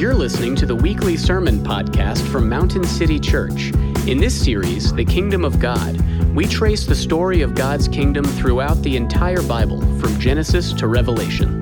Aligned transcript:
You're 0.00 0.14
listening 0.14 0.56
to 0.56 0.64
the 0.64 0.74
weekly 0.74 1.18
sermon 1.18 1.58
podcast 1.58 2.26
from 2.28 2.48
Mountain 2.48 2.84
City 2.84 3.20
Church. 3.20 3.70
In 4.06 4.16
this 4.16 4.34
series, 4.42 4.94
The 4.94 5.04
Kingdom 5.04 5.44
of 5.44 5.60
God, 5.60 6.00
we 6.34 6.46
trace 6.46 6.86
the 6.86 6.94
story 6.94 7.42
of 7.42 7.54
God's 7.54 7.86
kingdom 7.86 8.24
throughout 8.24 8.82
the 8.82 8.96
entire 8.96 9.42
Bible, 9.42 9.82
from 9.98 10.18
Genesis 10.18 10.72
to 10.72 10.86
Revelation. 10.86 11.60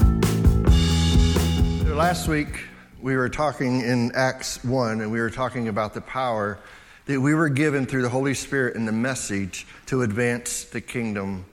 Last 1.96 2.28
week, 2.28 2.60
we 3.02 3.16
were 3.16 3.28
talking 3.28 3.80
in 3.80 4.12
Acts 4.14 4.62
1, 4.62 5.00
and 5.00 5.10
we 5.10 5.18
were 5.18 5.30
talking 5.30 5.66
about 5.66 5.92
the 5.92 6.00
power 6.00 6.60
that 7.06 7.20
we 7.20 7.34
were 7.34 7.48
given 7.48 7.86
through 7.86 8.02
the 8.02 8.08
Holy 8.08 8.34
Spirit 8.34 8.76
and 8.76 8.86
the 8.86 8.92
message 8.92 9.66
to 9.86 10.02
advance 10.02 10.62
the 10.62 10.80
kingdom 10.80 11.44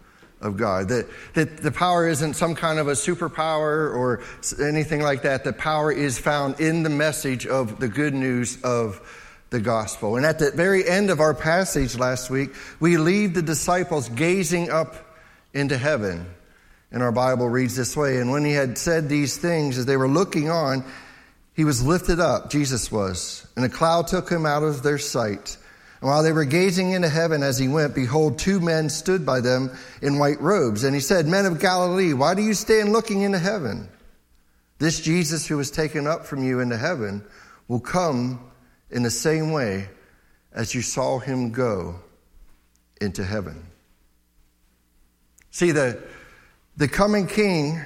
of 0.45 0.57
God. 0.57 0.89
That, 0.89 1.07
that 1.33 1.57
the 1.57 1.71
power 1.71 2.07
isn't 2.07 2.35
some 2.35 2.55
kind 2.55 2.79
of 2.79 2.87
a 2.87 2.91
superpower 2.93 3.93
or 3.93 4.23
anything 4.61 5.01
like 5.01 5.23
that. 5.23 5.43
The 5.43 5.53
power 5.53 5.91
is 5.91 6.17
found 6.17 6.59
in 6.59 6.83
the 6.83 6.89
message 6.89 7.47
of 7.47 7.79
the 7.79 7.87
good 7.87 8.13
news 8.13 8.61
of 8.61 9.01
the 9.49 9.59
gospel. 9.59 10.15
And 10.15 10.25
at 10.25 10.39
the 10.39 10.51
very 10.51 10.87
end 10.87 11.09
of 11.09 11.19
our 11.19 11.33
passage 11.33 11.97
last 11.97 12.29
week, 12.29 12.51
we 12.79 12.97
leave 12.97 13.33
the 13.33 13.41
disciples 13.41 14.09
gazing 14.09 14.69
up 14.69 14.95
into 15.53 15.77
heaven. 15.77 16.25
And 16.91 17.01
our 17.01 17.11
Bible 17.11 17.49
reads 17.49 17.75
this 17.75 17.97
way 17.97 18.19
And 18.19 18.31
when 18.31 18.45
he 18.45 18.53
had 18.53 18.77
said 18.77 19.09
these 19.09 19.37
things, 19.37 19.77
as 19.77 19.85
they 19.85 19.97
were 19.97 20.07
looking 20.07 20.49
on, 20.49 20.85
he 21.53 21.63
was 21.63 21.85
lifted 21.85 22.19
up, 22.19 22.49
Jesus 22.49 22.91
was, 22.91 23.47
and 23.55 23.63
a 23.63 23.69
cloud 23.69 24.07
took 24.07 24.29
him 24.29 24.45
out 24.45 24.63
of 24.63 24.83
their 24.83 24.97
sight. 24.97 25.57
And 26.05 26.11
while 26.11 26.21
they 26.21 26.33
were 26.33 26.45
gazing 26.45 26.91
into 26.91 27.09
heaven 27.09 27.41
as 27.41 27.57
he 27.57 27.67
went, 27.67 27.95
behold, 27.95 28.37
two 28.37 28.59
men 28.59 28.89
stood 28.89 29.25
by 29.25 29.41
them 29.41 29.75
in 30.03 30.19
white 30.19 30.39
robes. 30.39 30.83
And 30.83 30.93
he 30.93 31.01
said, 31.01 31.25
Men 31.25 31.47
of 31.47 31.59
Galilee, 31.59 32.13
why 32.13 32.35
do 32.35 32.43
you 32.43 32.53
stand 32.53 32.93
looking 32.93 33.23
into 33.23 33.39
heaven? 33.39 33.89
This 34.77 35.01
Jesus 35.01 35.47
who 35.47 35.57
was 35.57 35.71
taken 35.71 36.05
up 36.05 36.27
from 36.27 36.43
you 36.43 36.59
into 36.59 36.77
heaven 36.77 37.25
will 37.67 37.79
come 37.79 38.51
in 38.91 39.01
the 39.01 39.09
same 39.09 39.51
way 39.51 39.89
as 40.51 40.75
you 40.75 40.83
saw 40.83 41.17
him 41.17 41.49
go 41.49 41.95
into 43.01 43.23
heaven. 43.23 43.65
See, 45.49 45.71
the, 45.71 46.03
the 46.77 46.87
coming 46.87 47.25
king 47.25 47.81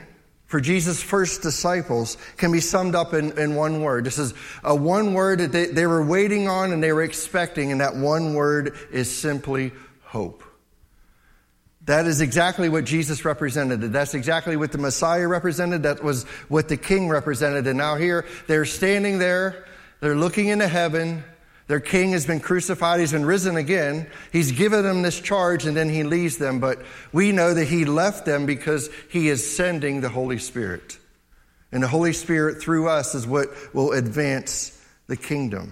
for 0.50 0.60
Jesus' 0.60 1.02
first 1.02 1.44
disciples 1.44 2.18
can 2.36 2.52
be 2.52 2.60
summed 2.60 2.96
up 2.96 3.14
in, 3.14 3.38
in 3.38 3.54
one 3.54 3.84
word. 3.84 4.04
This 4.04 4.18
is 4.18 4.34
a 4.64 4.76
one 4.76 5.14
word 5.14 5.40
that 5.42 5.52
they, 5.52 5.68
they 5.68 5.86
were 5.86 6.04
waiting 6.04 6.48
on 6.48 6.72
and 6.72 6.82
they 6.82 6.92
were 6.92 7.04
expecting, 7.04 7.72
and 7.72 7.82
that 7.82 7.96
one 7.96 8.34
word 8.34 8.76
is 8.92 9.16
simply 9.16 9.72
hope. 10.02 10.44
That 11.86 12.08
is 12.08 12.20
exactly 12.20 12.68
what 12.68 12.84
Jesus 12.84 13.26
represented. 13.26 13.80
That's 13.94 14.16
exactly 14.16 14.56
what 14.56 14.72
the 14.72 14.80
Messiah 14.80 15.28
represented. 15.28 15.84
That 15.84 16.04
was 16.04 16.24
what 16.48 16.68
the 16.68 16.78
King 16.78 17.10
represented. 17.10 17.68
And 17.68 17.78
now 17.78 17.96
here, 17.96 18.26
they're 18.48 18.66
standing 18.66 19.20
there, 19.20 19.68
they're 20.00 20.16
looking 20.16 20.48
into 20.48 20.68
heaven, 20.68 21.24
their 21.70 21.80
king 21.80 22.14
has 22.14 22.26
been 22.26 22.40
crucified. 22.40 23.00
He's 23.00 23.12
been 23.12 23.28
risen 23.28 23.56
again. 23.56 24.08
He's 24.32 24.52
given 24.52 24.84
them 24.84 25.04
this 25.04 25.20
charge 25.22 25.68
and 25.68 25.78
then 25.78 25.88
he 25.88 26.02
leaves 26.02 26.38
them. 26.38 26.60
But 26.60 26.82
we 27.14 27.32
know 27.32 27.54
that 27.54 27.66
he 27.66 27.86
left 27.86 28.26
them 28.26 28.48
because 28.48 28.90
he 29.08 29.30
is 29.30 29.56
sending 29.56 30.02
the 30.02 30.10
Holy 30.10 30.40
Spirit. 30.40 30.98
And 31.72 31.84
the 31.84 31.88
Holy 31.88 32.14
Spirit 32.14 32.60
through 32.60 32.90
us 32.90 33.14
is 33.14 33.28
what 33.28 33.50
will 33.72 33.92
advance 33.92 34.84
the 35.06 35.16
kingdom. 35.16 35.72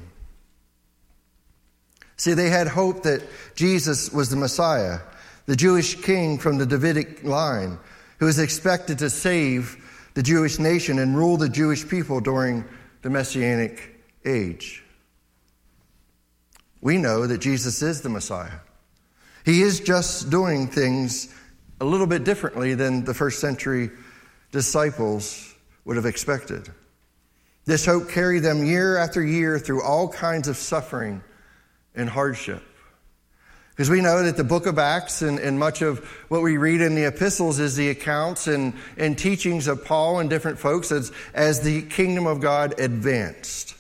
See, 2.15 2.35
they 2.35 2.51
had 2.51 2.67
hope 2.67 3.01
that 3.01 3.23
Jesus 3.55 4.11
was 4.11 4.29
the 4.29 4.35
Messiah, 4.35 4.99
the 5.47 5.55
Jewish 5.55 5.99
king 5.99 6.37
from 6.37 6.59
the 6.59 6.67
Davidic 6.67 7.23
line, 7.23 7.79
who 8.19 8.27
was 8.27 8.37
expected 8.37 8.99
to 8.99 9.09
save 9.09 9.75
the 10.13 10.21
Jewish 10.21 10.59
nation 10.59 10.99
and 10.99 11.17
rule 11.17 11.37
the 11.37 11.49
Jewish 11.49 11.89
people 11.89 12.19
during 12.19 12.65
the 13.01 13.09
Messianic 13.09 13.99
age 14.23 14.83
we 16.81 16.97
know 16.97 17.27
that 17.27 17.39
Jesus 17.39 17.81
is 17.81 18.01
the 18.01 18.09
Messiah. 18.09 18.59
He 19.45 19.61
is 19.61 19.79
just 19.79 20.29
doing 20.29 20.67
things 20.67 21.33
a 21.79 21.85
little 21.85 22.07
bit 22.07 22.23
differently 22.23 22.73
than 22.73 23.05
the 23.05 23.13
first 23.13 23.39
century 23.39 23.91
disciples 24.51 25.53
would 25.85 25.95
have 25.95 26.05
expected. 26.05 26.69
This 27.65 27.85
hope 27.85 28.09
carried 28.09 28.43
them 28.43 28.65
year 28.65 28.97
after 28.97 29.23
year 29.23 29.59
through 29.59 29.83
all 29.83 30.09
kinds 30.09 30.47
of 30.47 30.57
suffering 30.57 31.21
and 31.95 32.09
hardship. 32.09 32.63
Because 33.69 33.89
we 33.89 34.01
know 34.01 34.23
that 34.23 34.37
the 34.37 34.43
book 34.43 34.65
of 34.65 34.79
Acts 34.79 35.21
and, 35.21 35.37
and, 35.37 35.59
much 35.59 35.83
of 35.83 35.99
what 36.29 36.41
we 36.41 36.57
read 36.57 36.81
in 36.81 36.95
the 36.95 37.05
epistles 37.05 37.59
is 37.59 37.75
the 37.75 37.89
accounts 37.89 38.47
and, 38.47 38.73
and 38.97 39.15
teachings 39.15 39.67
of 39.67 39.85
Paul 39.85 40.19
and 40.19 40.29
different 40.29 40.57
folks 40.57 40.91
as, 40.91 41.11
as 41.35 41.61
the 41.61 41.83
kingdom 41.83 42.25
of 42.25 42.41
God 42.41 42.79
advanced. 42.79 43.76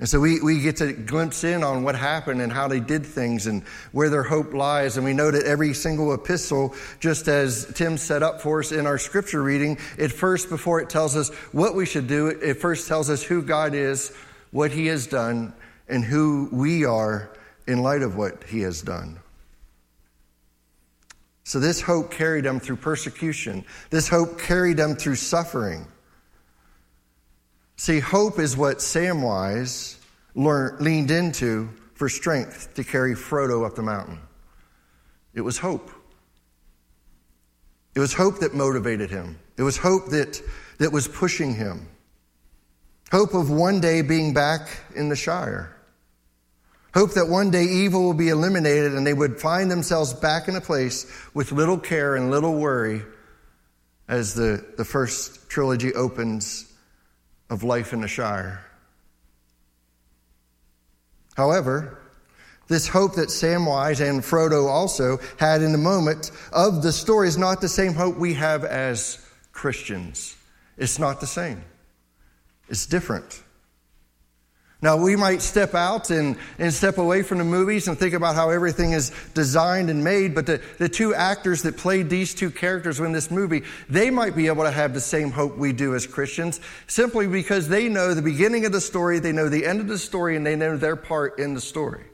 And 0.00 0.08
so 0.08 0.20
we, 0.20 0.40
we 0.40 0.60
get 0.60 0.76
to 0.76 0.92
glimpse 0.92 1.42
in 1.42 1.64
on 1.64 1.82
what 1.82 1.96
happened 1.96 2.40
and 2.40 2.52
how 2.52 2.68
they 2.68 2.78
did 2.78 3.04
things 3.04 3.48
and 3.48 3.64
where 3.90 4.08
their 4.08 4.22
hope 4.22 4.54
lies. 4.54 4.96
And 4.96 5.04
we 5.04 5.12
know 5.12 5.30
that 5.32 5.44
every 5.44 5.74
single 5.74 6.14
epistle, 6.14 6.74
just 7.00 7.26
as 7.26 7.66
Tim 7.74 7.98
set 7.98 8.22
up 8.22 8.40
for 8.40 8.60
us 8.60 8.70
in 8.70 8.86
our 8.86 8.98
scripture 8.98 9.42
reading, 9.42 9.76
it 9.96 10.12
first, 10.12 10.50
before 10.50 10.80
it 10.80 10.88
tells 10.88 11.16
us 11.16 11.30
what 11.50 11.74
we 11.74 11.84
should 11.84 12.06
do, 12.06 12.28
it 12.28 12.54
first 12.54 12.86
tells 12.86 13.10
us 13.10 13.24
who 13.24 13.42
God 13.42 13.74
is, 13.74 14.14
what 14.52 14.70
he 14.70 14.86
has 14.86 15.08
done, 15.08 15.52
and 15.88 16.04
who 16.04 16.48
we 16.52 16.84
are 16.84 17.30
in 17.66 17.82
light 17.82 18.02
of 18.02 18.16
what 18.16 18.44
he 18.44 18.60
has 18.60 18.82
done. 18.82 19.18
So 21.42 21.58
this 21.58 21.80
hope 21.80 22.12
carried 22.12 22.44
them 22.44 22.60
through 22.60 22.76
persecution. 22.76 23.64
This 23.90 24.06
hope 24.06 24.38
carried 24.38 24.76
them 24.76 24.94
through 24.94 25.16
suffering. 25.16 25.86
See, 27.78 28.00
hope 28.00 28.40
is 28.40 28.56
what 28.56 28.78
Samwise 28.78 29.96
learned, 30.34 30.80
leaned 30.80 31.12
into 31.12 31.68
for 31.94 32.08
strength 32.08 32.74
to 32.74 32.82
carry 32.82 33.14
Frodo 33.14 33.64
up 33.64 33.76
the 33.76 33.82
mountain. 33.82 34.18
It 35.32 35.42
was 35.42 35.58
hope. 35.58 35.88
It 37.94 38.00
was 38.00 38.12
hope 38.12 38.40
that 38.40 38.52
motivated 38.52 39.10
him. 39.10 39.38
It 39.56 39.62
was 39.62 39.76
hope 39.76 40.06
that, 40.06 40.42
that 40.78 40.90
was 40.90 41.06
pushing 41.06 41.54
him. 41.54 41.88
Hope 43.12 43.32
of 43.32 43.48
one 43.48 43.80
day 43.80 44.02
being 44.02 44.34
back 44.34 44.68
in 44.96 45.08
the 45.08 45.16
Shire. 45.16 45.76
Hope 46.94 47.12
that 47.12 47.28
one 47.28 47.52
day 47.52 47.62
evil 47.62 48.02
will 48.02 48.12
be 48.12 48.30
eliminated 48.30 48.94
and 48.94 49.06
they 49.06 49.14
would 49.14 49.40
find 49.40 49.70
themselves 49.70 50.12
back 50.12 50.48
in 50.48 50.56
a 50.56 50.60
place 50.60 51.06
with 51.32 51.52
little 51.52 51.78
care 51.78 52.16
and 52.16 52.28
little 52.28 52.56
worry 52.56 53.02
as 54.08 54.34
the, 54.34 54.64
the 54.76 54.84
first 54.84 55.48
trilogy 55.48 55.94
opens 55.94 56.67
of 57.50 57.62
life 57.62 57.92
in 57.92 58.00
the 58.00 58.08
Shire. 58.08 58.64
However, 61.36 61.98
this 62.68 62.88
hope 62.88 63.14
that 63.14 63.28
Samwise 63.28 64.06
and 64.06 64.22
Frodo 64.22 64.66
also 64.66 65.18
had 65.38 65.62
in 65.62 65.72
the 65.72 65.78
moment 65.78 66.30
of 66.52 66.82
the 66.82 66.92
story 66.92 67.28
is 67.28 67.38
not 67.38 67.60
the 67.60 67.68
same 67.68 67.94
hope 67.94 68.16
we 68.16 68.34
have 68.34 68.64
as 68.64 69.24
Christians. 69.52 70.36
It's 70.76 70.98
not 70.98 71.20
the 71.20 71.26
same. 71.26 71.64
It's 72.68 72.86
different. 72.86 73.42
Now, 74.80 74.96
we 74.96 75.16
might 75.16 75.42
step 75.42 75.74
out 75.74 76.10
and, 76.10 76.36
and 76.60 76.72
step 76.72 76.98
away 76.98 77.22
from 77.24 77.38
the 77.38 77.44
movies 77.44 77.88
and 77.88 77.98
think 77.98 78.14
about 78.14 78.36
how 78.36 78.50
everything 78.50 78.92
is 78.92 79.10
designed 79.34 79.90
and 79.90 80.04
made, 80.04 80.36
but 80.36 80.46
the, 80.46 80.62
the 80.78 80.88
two 80.88 81.12
actors 81.16 81.62
that 81.62 81.76
played 81.76 82.08
these 82.08 82.32
two 82.32 82.48
characters 82.48 83.00
in 83.00 83.10
this 83.10 83.28
movie, 83.28 83.64
they 83.88 84.08
might 84.08 84.36
be 84.36 84.46
able 84.46 84.62
to 84.62 84.70
have 84.70 84.94
the 84.94 85.00
same 85.00 85.32
hope 85.32 85.56
we 85.56 85.72
do 85.72 85.96
as 85.96 86.06
Christians, 86.06 86.60
simply 86.86 87.26
because 87.26 87.68
they 87.68 87.88
know 87.88 88.14
the 88.14 88.22
beginning 88.22 88.66
of 88.66 88.72
the 88.72 88.80
story, 88.80 89.18
they 89.18 89.32
know 89.32 89.48
the 89.48 89.66
end 89.66 89.80
of 89.80 89.88
the 89.88 89.98
story, 89.98 90.36
and 90.36 90.46
they 90.46 90.54
know 90.54 90.76
their 90.76 90.94
part 90.94 91.40
in 91.40 91.54
the 91.54 91.60
story. 91.60 92.04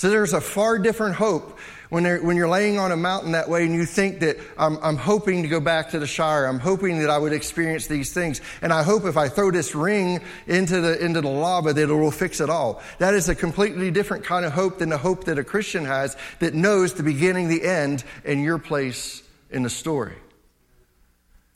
So 0.00 0.08
there's 0.08 0.32
a 0.32 0.40
far 0.40 0.78
different 0.78 1.16
hope 1.16 1.58
when, 1.90 2.06
when 2.24 2.34
you're 2.34 2.48
laying 2.48 2.78
on 2.78 2.90
a 2.90 2.96
mountain 2.96 3.32
that 3.32 3.50
way 3.50 3.66
and 3.66 3.74
you 3.74 3.84
think 3.84 4.20
that 4.20 4.38
I'm, 4.56 4.78
I'm 4.82 4.96
hoping 4.96 5.42
to 5.42 5.48
go 5.48 5.60
back 5.60 5.90
to 5.90 5.98
the 5.98 6.06
Shire. 6.06 6.46
I'm 6.46 6.58
hoping 6.58 7.00
that 7.00 7.10
I 7.10 7.18
would 7.18 7.34
experience 7.34 7.86
these 7.86 8.10
things. 8.10 8.40
And 8.62 8.72
I 8.72 8.82
hope 8.82 9.04
if 9.04 9.18
I 9.18 9.28
throw 9.28 9.50
this 9.50 9.74
ring 9.74 10.22
into 10.46 10.80
the, 10.80 11.04
into 11.04 11.20
the 11.20 11.28
lava 11.28 11.74
that 11.74 11.90
it 11.90 11.92
will 11.92 12.10
fix 12.10 12.40
it 12.40 12.48
all. 12.48 12.80
That 12.96 13.12
is 13.12 13.28
a 13.28 13.34
completely 13.34 13.90
different 13.90 14.24
kind 14.24 14.46
of 14.46 14.52
hope 14.52 14.78
than 14.78 14.88
the 14.88 14.96
hope 14.96 15.24
that 15.24 15.38
a 15.38 15.44
Christian 15.44 15.84
has 15.84 16.16
that 16.38 16.54
knows 16.54 16.94
the 16.94 17.02
beginning, 17.02 17.48
the 17.48 17.62
end, 17.62 18.02
and 18.24 18.42
your 18.42 18.56
place 18.56 19.22
in 19.50 19.64
the 19.64 19.68
story. 19.68 20.16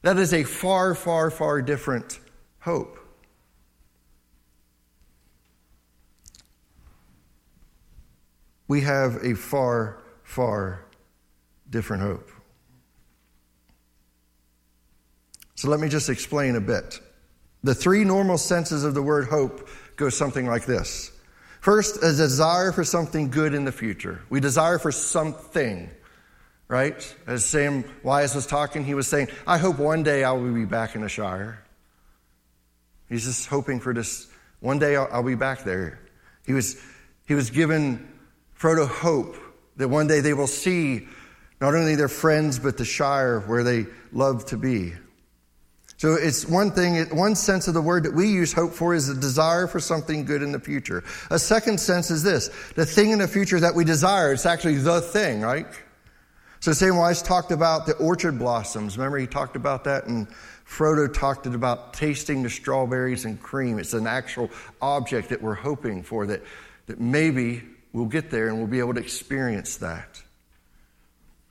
That 0.03 0.19
is 0.19 0.35
a 0.35 0.45
far, 0.45 0.95
far, 0.95 1.31
far 1.31 1.63
different 1.63 2.21
hope. 2.61 3.04
We 8.69 8.81
have 8.83 9.25
a 9.25 9.35
far, 9.35 10.03
far 10.23 10.85
different 11.71 12.03
hope. 12.03 12.31
So 15.55 15.69
let 15.69 15.81
me 15.81 15.89
just 15.89 16.09
explain 16.09 16.57
a 16.57 16.61
bit. 16.61 17.01
The 17.63 17.75
three 17.75 18.05
normal 18.05 18.39
senses 18.39 18.85
of 18.85 18.95
the 18.95 19.03
word 19.03 19.29
hope 19.29 19.69
go 19.97 20.09
something 20.09 20.47
like 20.47 20.67
this. 20.67 21.11
First, 21.61 21.97
a 22.03 22.13
desire 22.13 22.73
for 22.73 22.85
something 22.85 23.31
good 23.31 23.55
in 23.55 23.65
the 23.65 23.73
future. 23.73 24.21
We 24.29 24.41
desire 24.41 24.79
for 24.79 24.93
something, 24.93 25.91
right? 26.69 27.17
As 27.27 27.45
Sam 27.45 27.85
Wise 28.03 28.35
was 28.35 28.47
talking, 28.47 28.85
he 28.85 28.93
was 28.93 29.07
saying, 29.07 29.29
I 29.47 29.57
hope 29.57 29.79
one 29.79 30.03
day 30.03 30.25
I 30.25 30.33
will 30.33 30.53
be 30.53 30.67
back 30.67 30.95
in 30.95 31.01
the 31.01 31.09
Shire. 31.09 31.65
He's 33.09 33.25
just 33.25 33.47
hoping 33.47 33.81
for 33.81 33.95
this 33.95 34.29
one 34.61 34.79
day 34.79 34.97
I'll, 34.97 35.09
I'll 35.11 35.23
be 35.23 35.35
back 35.35 35.65
there. 35.65 36.01
He 36.47 36.53
was, 36.53 36.83
he 37.27 37.35
was 37.35 37.51
given 37.51 38.14
Frodo 38.65 38.89
hope 38.89 39.37
that 39.77 39.89
one 39.89 40.07
day 40.07 40.21
they 40.21 40.33
will 40.33 40.47
see 40.47 41.07
not 41.61 41.75
only 41.75 41.97
their 41.97 42.09
friends, 42.09 42.59
but 42.59 42.79
the 42.79 42.85
Shire 42.87 43.41
where 43.41 43.63
they 43.63 43.85
love 44.11 44.47
to 44.47 44.57
be. 44.57 44.95
So 45.99 46.15
it's 46.15 46.49
one 46.49 46.71
thing, 46.71 47.15
one 47.15 47.35
sense 47.35 47.69
of 47.69 47.75
the 47.75 47.83
word 47.83 48.05
that 48.05 48.15
we 48.15 48.27
use 48.27 48.55
hope 48.55 48.73
for 48.73 48.95
is 48.95 49.11
a 49.11 49.15
desire 49.15 49.67
for 49.67 49.81
something 49.81 50.25
good 50.25 50.41
in 50.41 50.51
the 50.51 50.59
future. 50.59 51.05
A 51.31 51.39
second 51.39 51.79
sense 51.79 52.11
is 52.11 52.23
this 52.23 52.49
the 52.75 52.87
thing 52.87 53.11
in 53.11 53.19
the 53.19 53.29
future 53.29 53.61
that 53.61 53.75
we 53.75 53.85
desire, 53.85 54.33
it's 54.33 54.47
actually 54.47 54.77
the 54.77 55.03
thing, 55.03 55.43
right? 55.43 55.67
So 56.61 56.71
Samwise 56.71 57.23
talked 57.23 57.53
about 57.53 57.85
the 57.85 57.93
orchard 57.97 58.39
blossoms. 58.39 58.97
Remember, 58.97 59.19
he 59.19 59.27
talked 59.27 59.57
about 59.57 59.85
that, 59.85 60.07
and 60.07 60.27
Frodo 60.67 61.13
talked 61.13 61.45
about 61.45 61.93
tasting 61.93 62.43
the 62.43 62.49
strawberries 62.49 63.27
and 63.27 63.39
cream. 63.39 63.79
It's 63.79 63.93
an 63.93 64.07
actual 64.07 64.49
object 64.81 65.29
that 65.29 65.43
we're 65.43 65.53
hoping 65.53 66.03
for, 66.03 66.27
that, 66.29 66.43
that 66.87 66.99
maybe 66.99 67.63
we'll 67.95 68.05
get 68.05 68.31
there 68.31 68.49
and 68.49 68.59
we'll 68.59 68.67
be 68.67 68.81
able 68.81 68.93
to 68.93 69.01
experience 69.01 69.77
that. 69.79 70.23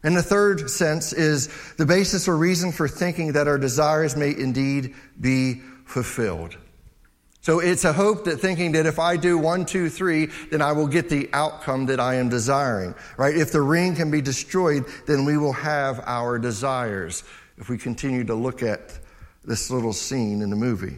And 0.03 0.15
the 0.15 0.21
third 0.21 0.69
sense 0.69 1.13
is 1.13 1.49
the 1.77 1.85
basis 1.85 2.27
or 2.27 2.37
reason 2.37 2.73
for 2.73 2.87
thinking 2.87 3.31
that 3.31 3.47
our 3.47 3.57
desires 3.57 4.15
may 4.17 4.35
indeed 4.37 4.93
be 5.19 5.61
fulfilled. 5.85 6.57
So 7.39 7.59
it's 7.59 7.85
a 7.85 7.93
hope 7.93 8.25
that 8.25 8.39
thinking 8.39 8.73
that 8.73 8.85
if 8.85 8.99
I 8.99 9.17
do 9.17 9.37
one, 9.37 9.65
two, 9.65 9.89
three, 9.89 10.27
then 10.51 10.61
I 10.61 10.73
will 10.73 10.87
get 10.87 11.09
the 11.09 11.29
outcome 11.33 11.87
that 11.87 11.99
I 11.99 12.15
am 12.15 12.29
desiring, 12.29 12.95
right? 13.17 13.35
If 13.35 13.51
the 13.51 13.61
ring 13.61 13.95
can 13.95 14.11
be 14.11 14.21
destroyed, 14.21 14.85
then 15.07 15.25
we 15.25 15.37
will 15.37 15.53
have 15.53 16.01
our 16.05 16.37
desires 16.37 17.23
if 17.57 17.69
we 17.69 17.77
continue 17.77 18.23
to 18.25 18.35
look 18.35 18.63
at 18.63 18.97
this 19.45 19.69
little 19.69 19.93
scene 19.93 20.41
in 20.41 20.49
the 20.49 20.55
movie. 20.55 20.97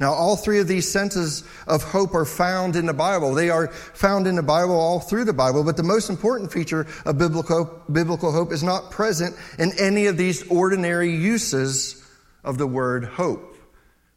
Now, 0.00 0.12
all 0.12 0.36
three 0.36 0.60
of 0.60 0.68
these 0.68 0.90
senses 0.90 1.42
of 1.66 1.82
hope 1.82 2.14
are 2.14 2.24
found 2.24 2.76
in 2.76 2.86
the 2.86 2.94
Bible. 2.94 3.34
They 3.34 3.50
are 3.50 3.68
found 3.68 4.28
in 4.28 4.36
the 4.36 4.44
Bible 4.44 4.78
all 4.78 5.00
through 5.00 5.24
the 5.24 5.32
Bible, 5.32 5.64
but 5.64 5.76
the 5.76 5.82
most 5.82 6.08
important 6.08 6.52
feature 6.52 6.86
of 7.04 7.18
biblical, 7.18 7.82
biblical 7.90 8.30
hope 8.30 8.52
is 8.52 8.62
not 8.62 8.92
present 8.92 9.34
in 9.58 9.72
any 9.78 10.06
of 10.06 10.16
these 10.16 10.46
ordinary 10.48 11.16
uses 11.16 12.04
of 12.44 12.58
the 12.58 12.66
word 12.66 13.04
hope, 13.04 13.56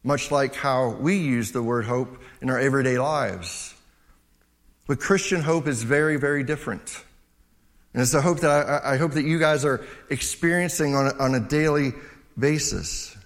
much 0.04 0.30
like 0.30 0.54
how 0.54 0.90
we 0.90 1.16
use 1.16 1.50
the 1.50 1.62
word 1.62 1.84
hope 1.84 2.16
in 2.40 2.48
our 2.48 2.60
everyday 2.60 2.98
lives. 2.98 3.74
But 4.86 5.00
Christian 5.00 5.40
hope 5.40 5.66
is 5.66 5.82
very, 5.82 6.16
very 6.16 6.44
different. 6.44 7.04
And 7.92 8.02
it's 8.02 8.14
a 8.14 8.22
hope 8.22 8.40
that 8.40 8.50
I, 8.50 8.94
I 8.94 8.96
hope 8.98 9.12
that 9.12 9.24
you 9.24 9.38
guys 9.38 9.64
are 9.64 9.84
experiencing 10.10 10.94
on 10.94 11.08
a, 11.08 11.14
on 11.18 11.34
a 11.34 11.40
daily 11.40 11.92
basis. 12.38 13.16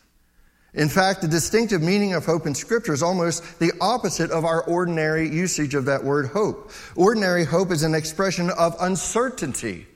In 0.76 0.90
fact, 0.90 1.22
the 1.22 1.28
distinctive 1.28 1.82
meaning 1.82 2.12
of 2.12 2.26
hope 2.26 2.46
in 2.46 2.54
Scripture 2.54 2.92
is 2.92 3.02
almost 3.02 3.58
the 3.58 3.72
opposite 3.80 4.30
of 4.30 4.44
our 4.44 4.62
ordinary 4.64 5.26
usage 5.26 5.74
of 5.74 5.86
that 5.86 6.04
word 6.04 6.26
hope. 6.26 6.70
Ordinary 6.94 7.44
hope 7.44 7.70
is 7.70 7.82
an 7.82 7.94
expression 7.94 8.50
of 8.50 8.76
uncertainty. 8.78 9.86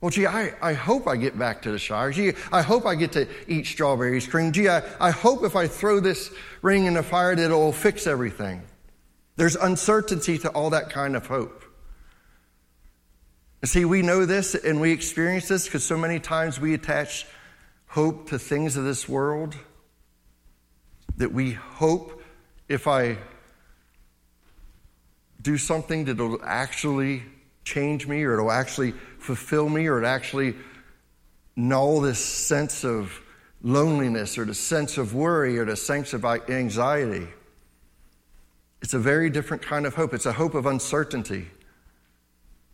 Well, 0.00 0.10
gee, 0.10 0.26
I, 0.26 0.54
I 0.62 0.74
hope 0.74 1.08
I 1.08 1.16
get 1.16 1.36
back 1.36 1.62
to 1.62 1.72
the 1.72 1.78
Shire. 1.78 2.12
Gee, 2.12 2.34
I 2.52 2.62
hope 2.62 2.86
I 2.86 2.94
get 2.94 3.12
to 3.12 3.26
eat 3.48 3.66
strawberries 3.66 4.28
cream. 4.28 4.52
Gee, 4.52 4.68
I, 4.68 4.82
I 5.00 5.10
hope 5.10 5.42
if 5.42 5.56
I 5.56 5.66
throw 5.66 5.98
this 5.98 6.30
ring 6.62 6.86
in 6.86 6.94
the 6.94 7.02
fire 7.02 7.34
that 7.34 7.44
it'll 7.44 7.72
fix 7.72 8.06
everything. 8.06 8.62
There's 9.34 9.56
uncertainty 9.56 10.38
to 10.38 10.50
all 10.50 10.70
that 10.70 10.90
kind 10.90 11.16
of 11.16 11.26
hope. 11.26 11.64
See, 13.64 13.84
we 13.84 14.02
know 14.02 14.24
this 14.24 14.54
and 14.54 14.80
we 14.80 14.92
experience 14.92 15.48
this 15.48 15.64
because 15.64 15.82
so 15.82 15.98
many 15.98 16.20
times 16.20 16.60
we 16.60 16.74
attach 16.74 17.26
hope 17.88 18.28
to 18.28 18.38
things 18.38 18.76
of 18.76 18.84
this 18.84 19.08
world 19.08 19.56
that 21.16 21.32
we 21.32 21.52
hope 21.52 22.22
if 22.68 22.86
I 22.86 23.18
do 25.40 25.56
something 25.56 26.04
that 26.06 26.18
will 26.18 26.40
actually 26.44 27.22
change 27.64 28.06
me 28.06 28.22
or 28.24 28.34
it'll 28.34 28.50
actually 28.50 28.92
fulfill 29.18 29.68
me 29.68 29.86
or 29.86 30.02
it 30.02 30.06
actually 30.06 30.54
null 31.56 32.00
this 32.00 32.18
sense 32.18 32.84
of 32.84 33.20
loneliness 33.62 34.38
or 34.38 34.44
the 34.44 34.54
sense 34.54 34.98
of 34.98 35.14
worry 35.14 35.58
or 35.58 35.64
the 35.64 35.76
sense 35.76 36.12
of 36.12 36.24
anxiety. 36.24 37.26
It's 38.82 38.94
a 38.94 38.98
very 38.98 39.30
different 39.30 39.62
kind 39.62 39.86
of 39.86 39.94
hope. 39.94 40.14
It's 40.14 40.26
a 40.26 40.32
hope 40.32 40.54
of 40.54 40.66
uncertainty. 40.66 41.48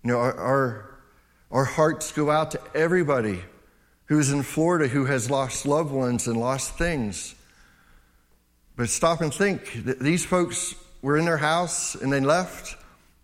You 0.02 0.10
know, 0.10 0.18
our, 0.18 0.36
our, 0.36 0.98
our 1.50 1.64
hearts 1.64 2.12
go 2.12 2.30
out 2.30 2.50
to 2.52 2.60
everybody 2.74 3.40
who's 4.06 4.30
in 4.30 4.42
Florida 4.42 4.88
who 4.88 5.06
has 5.06 5.30
lost 5.30 5.64
loved 5.64 5.92
ones 5.92 6.26
and 6.26 6.36
lost 6.38 6.76
things. 6.76 7.34
But 8.76 8.88
stop 8.88 9.20
and 9.20 9.32
think. 9.32 9.72
These 10.00 10.24
folks 10.24 10.74
were 11.02 11.18
in 11.18 11.24
their 11.24 11.36
house 11.36 11.94
and 11.94 12.12
they 12.12 12.20
left, 12.20 12.76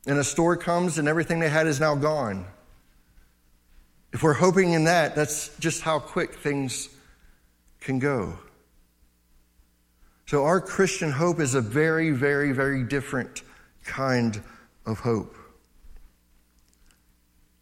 and 0.06 0.18
a 0.18 0.24
store 0.24 0.56
comes 0.56 0.98
and 0.98 1.08
everything 1.08 1.38
they 1.38 1.48
had 1.48 1.66
is 1.66 1.80
now 1.80 1.94
gone. 1.94 2.46
If 4.12 4.22
we're 4.22 4.34
hoping 4.34 4.72
in 4.72 4.84
that, 4.84 5.14
that's 5.14 5.56
just 5.58 5.82
how 5.82 5.98
quick 5.98 6.36
things 6.36 6.88
can 7.80 7.98
go. 7.98 8.38
So, 10.26 10.44
our 10.44 10.60
Christian 10.60 11.10
hope 11.10 11.40
is 11.40 11.54
a 11.54 11.60
very, 11.60 12.10
very, 12.10 12.52
very 12.52 12.84
different 12.84 13.42
kind 13.84 14.42
of 14.84 14.98
hope. 14.98 15.34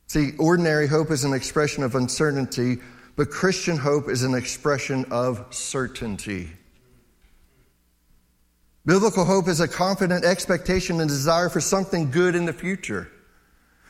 See, 0.09 0.33
ordinary 0.39 0.87
hope 0.87 1.11
is 1.11 1.25
an 1.25 1.33
expression 1.33 1.83
of 1.83 1.95
uncertainty, 1.95 2.79
but 3.17 3.31
Christian 3.31 3.77
hope 3.77 4.09
is 4.09 4.23
an 4.23 4.35
expression 4.35 5.05
of 5.11 5.55
certainty. 5.55 6.51
Biblical 8.87 9.25
hope 9.25 9.49
is 9.49 9.59
a 9.59 9.67
confident 9.67 10.25
expectation 10.25 11.01
and 11.01 11.09
desire 11.09 11.49
for 11.49 11.61
something 11.61 12.13
good 12.13 12.37
in 12.37 12.45
the 12.45 12.53
future. 12.53 13.11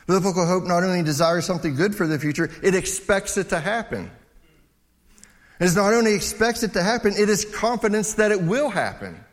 Biblical 0.07 0.45
hope 0.45 0.63
not 0.63 0.83
only 0.83 1.03
desires 1.03 1.45
something 1.45 1.75
good 1.75 1.93
for 1.93 2.07
the 2.07 2.17
future, 2.17 2.49
it 2.63 2.73
expects 2.73 3.37
it 3.37 3.49
to 3.49 3.59
happen. 3.59 4.09
It 5.59 5.75
not 5.75 5.93
only 5.93 6.13
expects 6.13 6.63
it 6.63 6.73
to 6.73 6.81
happen, 6.81 7.13
it 7.15 7.29
is 7.29 7.45
confidence 7.45 8.15
that 8.15 8.31
it 8.31 8.41
will 8.41 8.69
happen. 8.69 9.23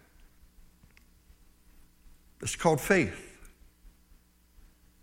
It's 2.42 2.56
called 2.56 2.80
faith. 2.80 3.20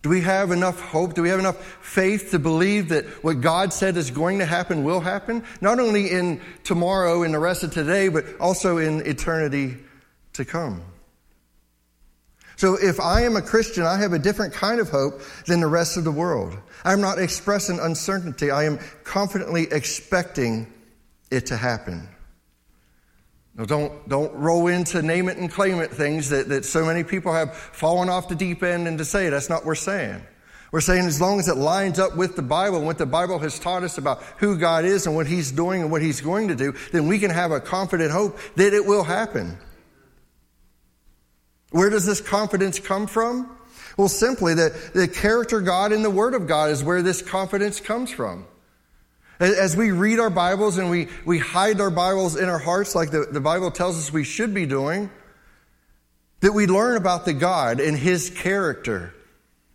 Do 0.03 0.09
we 0.09 0.21
have 0.21 0.51
enough 0.51 0.79
hope? 0.79 1.15
Do 1.15 1.23
we 1.23 1.29
have 1.29 1.39
enough 1.39 1.57
faith 1.81 2.31
to 2.31 2.39
believe 2.39 2.89
that 2.89 3.05
what 3.23 3.41
God 3.41 3.71
said 3.71 3.97
is 3.97 4.11
going 4.11 4.39
to 4.39 4.45
happen 4.45 4.83
will 4.83 4.99
happen? 4.99 5.43
Not 5.59 5.79
only 5.79 6.11
in 6.11 6.41
tomorrow 6.63 7.23
and 7.23 7.33
the 7.33 7.39
rest 7.39 7.63
of 7.63 7.71
today, 7.71 8.09
but 8.09 8.25
also 8.39 8.77
in 8.77 9.01
eternity 9.07 9.77
to 10.33 10.45
come. 10.45 10.83
So 12.61 12.75
if 12.75 12.99
I 12.99 13.21
am 13.21 13.35
a 13.35 13.41
Christian, 13.41 13.83
I 13.83 13.97
have 13.97 14.13
a 14.13 14.19
different 14.19 14.53
kind 14.53 14.79
of 14.79 14.89
hope 14.89 15.21
than 15.47 15.61
the 15.61 15.67
rest 15.67 15.97
of 15.97 16.03
the 16.03 16.11
world. 16.11 16.55
I'm 16.85 17.01
not 17.01 17.17
expressing 17.17 17.79
uncertainty. 17.79 18.51
I 18.51 18.65
am 18.65 18.77
confidently 19.03 19.67
expecting 19.71 20.71
it 21.31 21.47
to 21.47 21.57
happen. 21.57 22.07
Now 23.55 23.65
don't, 23.65 24.07
don't 24.07 24.33
roll 24.33 24.67
into 24.67 25.01
name 25.01 25.27
it 25.27 25.37
and 25.37 25.51
claim 25.51 25.79
it 25.79 25.91
things 25.91 26.29
that, 26.29 26.49
that 26.49 26.65
so 26.65 26.85
many 26.85 27.03
people 27.03 27.33
have 27.33 27.55
fallen 27.55 28.09
off 28.09 28.29
the 28.29 28.35
deep 28.35 28.63
end 28.63 28.87
and 28.87 28.97
to 28.99 29.05
say 29.05 29.29
that's 29.29 29.49
not 29.49 29.61
what 29.61 29.65
we're 29.65 29.75
saying. 29.75 30.21
We're 30.71 30.81
saying 30.81 31.05
as 31.05 31.19
long 31.19 31.39
as 31.39 31.49
it 31.49 31.57
lines 31.57 31.99
up 31.99 32.15
with 32.15 32.35
the 32.35 32.41
Bible 32.41 32.77
and 32.77 32.85
what 32.85 32.97
the 32.97 33.05
Bible 33.05 33.39
has 33.39 33.59
taught 33.59 33.83
us 33.83 33.97
about 33.97 34.21
who 34.37 34.57
God 34.57 34.85
is 34.85 35.05
and 35.05 35.15
what 35.15 35.27
He's 35.27 35.51
doing 35.51 35.81
and 35.81 35.91
what 35.91 36.01
He's 36.01 36.21
going 36.21 36.47
to 36.47 36.55
do, 36.55 36.73
then 36.93 37.07
we 37.07 37.19
can 37.19 37.29
have 37.29 37.51
a 37.51 37.59
confident 37.59 38.11
hope 38.11 38.39
that 38.55 38.73
it 38.73 38.85
will 38.85 39.03
happen. 39.03 39.57
Where 41.71 41.89
does 41.89 42.05
this 42.05 42.21
confidence 42.21 42.79
come 42.79 43.07
from? 43.07 43.57
Well, 43.97 44.09
simply 44.09 44.53
the, 44.53 44.77
the 44.93 45.07
character 45.07 45.61
God 45.61 45.91
and 45.91 46.05
the 46.05 46.09
Word 46.09 46.33
of 46.33 46.47
God 46.47 46.69
is 46.69 46.83
where 46.83 47.01
this 47.01 47.21
confidence 47.21 47.79
comes 47.79 48.11
from. 48.11 48.45
As 49.39 49.75
we 49.75 49.91
read 49.91 50.19
our 50.19 50.29
Bibles 50.29 50.77
and 50.77 50.91
we, 50.91 51.07
we 51.25 51.39
hide 51.39 51.81
our 51.81 51.89
Bibles 51.89 52.35
in 52.35 52.47
our 52.47 52.59
hearts 52.59 52.93
like 52.93 53.09
the, 53.09 53.25
the 53.31 53.41
Bible 53.41 53.71
tells 53.71 53.97
us 53.97 54.13
we 54.13 54.23
should 54.23 54.53
be 54.53 54.67
doing, 54.67 55.09
that 56.41 56.51
we 56.51 56.67
learn 56.67 56.95
about 56.95 57.25
the 57.25 57.33
God 57.33 57.79
and 57.79 57.97
His 57.97 58.29
character 58.29 59.15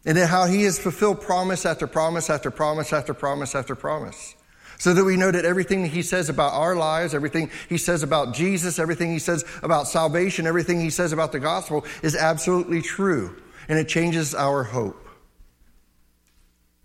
and 0.05 0.17
how 0.17 0.47
He 0.47 0.63
has 0.63 0.79
fulfilled 0.79 1.21
promise 1.21 1.67
after 1.67 1.89
promise 1.89 2.31
after 2.31 2.51
promise 2.51 2.93
after 2.93 3.13
promise 3.13 3.57
after 3.57 3.75
promise. 3.75 4.36
So 4.79 4.93
that 4.93 5.05
we 5.05 5.17
know 5.17 5.31
that 5.31 5.45
everything 5.45 5.83
that 5.83 5.89
he 5.89 6.03
says 6.03 6.29
about 6.29 6.53
our 6.53 6.77
lives, 6.77 7.15
everything 7.15 7.51
he 7.69 7.79
says 7.79 8.03
about 8.03 8.35
Jesus, 8.35 8.79
everything 8.79 9.11
he 9.11 9.19
says 9.19 9.45
about 9.63 9.89
salvation, 9.89 10.47
everything 10.47 10.81
he 10.81 10.91
says 10.91 11.13
about 11.13 11.33
the 11.33 11.41
gospel 11.41 11.85
is 12.03 12.15
absolutely 12.15 12.83
true. 12.83 13.41
And 13.69 13.79
it 13.79 13.89
changes 13.89 14.35
our 14.35 14.63
hope. 14.63 15.09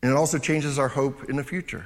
And 0.01 0.11
it 0.11 0.15
also 0.15 0.37
changes 0.37 0.79
our 0.79 0.87
hope 0.87 1.29
in 1.29 1.35
the 1.35 1.43
future. 1.43 1.85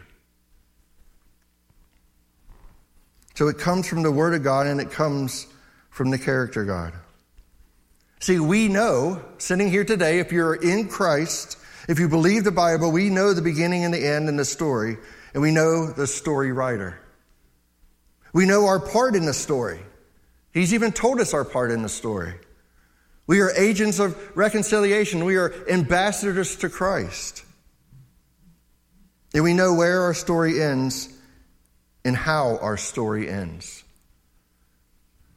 So 3.36 3.50
it 3.50 3.58
comes 3.58 3.88
from 3.88 4.04
the 4.04 4.12
Word 4.12 4.34
of 4.34 4.44
God 4.44 4.68
and 4.68 4.80
it 4.80 4.92
comes 4.92 5.48
from 5.90 6.12
the 6.12 6.18
character 6.18 6.64
God. 6.64 6.94
See, 8.22 8.40
we 8.40 8.70
know, 8.70 9.22
sitting 9.38 9.70
here 9.70 9.84
today, 9.84 10.20
if 10.20 10.32
you're 10.32 10.56
in 10.56 10.88
Christ, 10.88 11.58
if 11.88 12.00
you 12.00 12.10
believe 12.10 12.44
the 12.44 12.52
Bible, 12.52 12.92
we 12.92 13.10
know 13.10 13.34
the 13.34 13.42
beginning 13.42 13.84
and 13.84 13.94
the 13.94 14.06
end 14.06 14.30
and 14.30 14.38
the 14.38 14.46
story 14.46 14.98
and 15.36 15.42
we 15.42 15.52
know 15.52 15.92
the 15.92 16.08
story 16.08 16.54
writer. 16.54 16.98
We 18.32 18.46
know 18.46 18.68
our 18.68 18.80
part 18.80 19.16
in 19.16 19.26
the 19.26 19.34
story. 19.34 19.82
He's 20.54 20.74
even 20.74 20.94
told 20.94 21.20
us 21.20 21.34
our 21.34 21.44
part 21.44 21.72
in 21.72 21.82
the 21.82 21.90
story. 21.90 22.36
We 23.28 23.42
are 23.42 23.52
agents 23.52 24.00
of 24.00 24.18
reconciliation. 24.38 25.26
We 25.26 25.36
are 25.36 25.54
ambassadors 25.70 26.56
to 26.58 26.70
Christ. 26.70 27.44
And 29.34 29.44
we 29.44 29.54
know 29.54 29.74
where 29.74 30.04
our 30.04 30.14
story 30.14 30.62
ends 30.62 31.10
and 32.06 32.16
how 32.16 32.60
our 32.62 32.78
story 32.78 33.28
ends. 33.28 33.84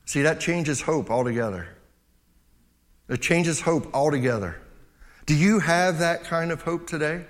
See, 0.04 0.22
that 0.22 0.38
changes 0.38 0.80
hope 0.80 1.10
altogether. 1.10 1.66
It 3.08 3.20
changes 3.20 3.60
hope 3.60 3.92
altogether. 3.94 4.60
Do 5.28 5.34
you 5.34 5.58
have 5.58 5.98
that 5.98 6.24
kind 6.24 6.50
of 6.50 6.62
hope 6.62 6.86
today? 6.86 7.22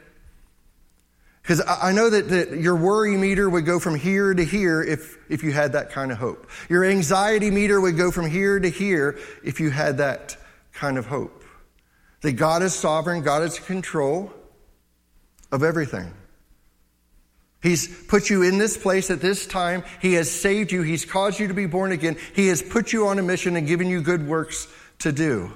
Because 1.42 1.60
I 1.66 1.90
know 1.90 2.08
that, 2.08 2.28
that, 2.28 2.60
your 2.60 2.76
worry 2.76 3.16
meter 3.16 3.50
would 3.50 3.66
go 3.66 3.80
from 3.80 3.96
here 3.96 4.32
to 4.32 4.44
here 4.44 4.80
if, 4.80 5.18
if 5.28 5.42
you 5.42 5.50
had 5.50 5.72
that 5.72 5.90
kind 5.90 6.12
of 6.12 6.18
hope. 6.18 6.48
Your 6.68 6.84
anxiety 6.84 7.50
meter 7.50 7.80
would 7.80 7.96
go 7.96 8.12
from 8.12 8.30
here 8.30 8.60
to 8.60 8.68
here 8.68 9.18
if 9.42 9.58
you 9.58 9.70
had 9.70 9.98
that 9.98 10.36
kind 10.72 10.96
of 10.96 11.06
hope. 11.06 11.42
That 12.20 12.34
God 12.34 12.62
is 12.62 12.72
sovereign, 12.72 13.22
God 13.22 13.42
is 13.42 13.58
in 13.58 13.64
control 13.64 14.32
of 15.50 15.64
everything. 15.64 16.14
He's 17.60 17.88
put 18.04 18.30
you 18.30 18.44
in 18.44 18.58
this 18.58 18.76
place 18.76 19.10
at 19.10 19.20
this 19.20 19.44
time. 19.44 19.82
He 20.00 20.12
has 20.12 20.30
saved 20.30 20.70
you. 20.70 20.82
He's 20.82 21.04
caused 21.04 21.40
you 21.40 21.48
to 21.48 21.54
be 21.54 21.66
born 21.66 21.90
again. 21.90 22.16
He 22.36 22.46
has 22.46 22.62
put 22.62 22.92
you 22.92 23.08
on 23.08 23.18
a 23.18 23.22
mission 23.24 23.56
and 23.56 23.66
given 23.66 23.88
you 23.88 24.02
good 24.02 24.28
works 24.28 24.68
to 25.00 25.10
do. 25.10 25.50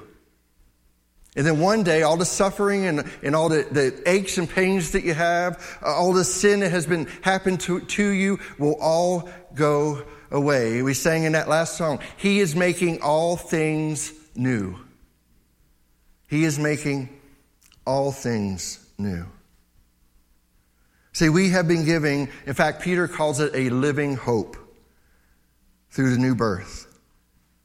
And 1.34 1.46
then 1.46 1.60
one 1.60 1.82
day, 1.82 2.02
all 2.02 2.18
the 2.18 2.26
suffering 2.26 2.84
and, 2.84 3.10
and 3.22 3.34
all 3.34 3.48
the, 3.48 3.66
the 3.70 4.02
aches 4.06 4.36
and 4.36 4.48
pains 4.48 4.92
that 4.92 5.02
you 5.02 5.14
have, 5.14 5.78
uh, 5.82 5.86
all 5.86 6.12
the 6.12 6.24
sin 6.24 6.60
that 6.60 6.70
has 6.70 6.86
been 6.86 7.06
happened 7.22 7.60
to, 7.60 7.80
to 7.80 8.06
you 8.06 8.38
will 8.58 8.76
all 8.80 9.30
go 9.54 10.02
away. 10.30 10.82
We 10.82 10.92
sang 10.92 11.24
in 11.24 11.32
that 11.32 11.48
last 11.48 11.76
song, 11.76 12.00
He 12.18 12.40
is 12.40 12.54
making 12.54 13.00
all 13.00 13.36
things 13.36 14.12
new. 14.34 14.76
He 16.28 16.44
is 16.44 16.58
making 16.58 17.08
all 17.86 18.12
things 18.12 18.78
new. 18.98 19.26
See, 21.14 21.28
we 21.28 21.50
have 21.50 21.68
been 21.68 21.84
giving, 21.84 22.28
in 22.46 22.54
fact, 22.54 22.82
Peter 22.82 23.06
calls 23.08 23.40
it 23.40 23.52
a 23.54 23.70
living 23.70 24.16
hope 24.16 24.56
through 25.90 26.10
the 26.10 26.18
new 26.18 26.34
birth. 26.34 26.88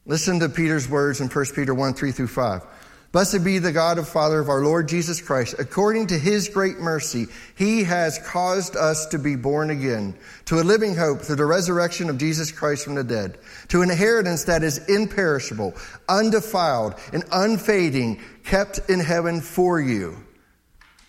Listen 0.05 0.39
to 0.39 0.50
Peter's 0.50 0.89
words 0.89 1.21
in 1.21 1.27
1 1.27 1.45
Peter 1.55 1.74
1 1.74 1.93
3 1.93 2.12
through 2.12 2.27
5. 2.27 2.62
Blessed 3.11 3.43
be 3.43 3.57
the 3.57 3.71
God 3.71 3.97
and 3.97 4.07
Father 4.07 4.39
of 4.39 4.49
our 4.49 4.61
Lord 4.61 4.89
Jesus 4.89 5.21
Christ. 5.21 5.55
According 5.57 6.07
to 6.07 6.19
his 6.19 6.49
great 6.49 6.79
mercy, 6.79 7.27
he 7.55 7.83
has 7.85 8.19
caused 8.19 8.75
us 8.75 9.05
to 9.07 9.17
be 9.17 9.35
born 9.35 9.69
again 9.69 10.13
to 10.45 10.59
a 10.59 10.61
living 10.61 10.93
hope 10.93 11.21
through 11.21 11.37
the 11.37 11.45
resurrection 11.45 12.09
of 12.09 12.17
Jesus 12.17 12.51
Christ 12.51 12.83
from 12.83 12.95
the 12.95 13.03
dead, 13.03 13.37
to 13.69 13.81
an 13.81 13.89
inheritance 13.89 14.43
that 14.43 14.61
is 14.61 14.79
imperishable, 14.89 15.73
undefiled, 16.09 16.95
and 17.13 17.23
unfading, 17.31 18.21
kept 18.43 18.79
in 18.89 18.99
heaven 18.99 19.39
for 19.39 19.79
you. 19.79 20.17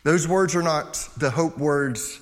Those 0.05 0.29
words 0.29 0.55
are 0.55 0.63
not 0.63 1.09
the 1.17 1.31
hope 1.31 1.59
words 1.59 2.21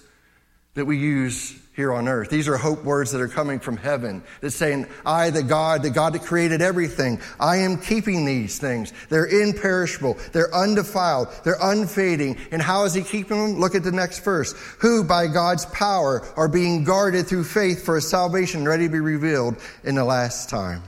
that 0.75 0.87
we 0.87 0.97
use 0.97 1.55
here 1.77 1.93
on 1.93 2.09
earth. 2.09 2.31
These 2.31 2.49
are 2.49 2.57
hope 2.57 2.83
words 2.85 3.13
that 3.13 3.21
are 3.21 3.29
coming 3.29 3.61
from 3.61 3.77
heaven. 3.77 4.23
That's 4.41 4.55
saying, 4.55 4.87
I, 5.05 5.29
the 5.29 5.43
God, 5.43 5.83
the 5.83 5.91
God 5.91 6.15
that 6.15 6.23
created 6.23 6.63
everything, 6.63 7.21
I 7.39 7.59
am 7.59 7.77
keeping 7.77 8.25
these 8.25 8.59
things. 8.59 8.95
They're 9.11 9.27
imperishable. 9.27 10.17
They're 10.33 10.53
undefiled. 10.55 11.29
They're 11.45 11.59
unfading. 11.61 12.39
And 12.51 12.63
how 12.63 12.85
is 12.85 12.95
he 12.95 13.03
keeping 13.03 13.37
them? 13.37 13.61
Look 13.61 13.75
at 13.75 13.85
the 13.85 13.93
next 13.93 14.25
verse. 14.25 14.55
Who 14.81 15.05
by 15.05 15.27
God's 15.27 15.67
power 15.67 16.27
are 16.35 16.49
being 16.49 16.83
guarded 16.83 17.27
through 17.27 17.45
faith 17.45 17.85
for 17.85 17.99
a 17.99 18.03
salvation 18.03 18.67
ready 18.67 18.87
to 18.87 18.93
be 18.93 19.01
revealed 19.01 19.57
in 19.85 19.97
the 19.97 20.05
last 20.05 20.49
time. 20.49 20.83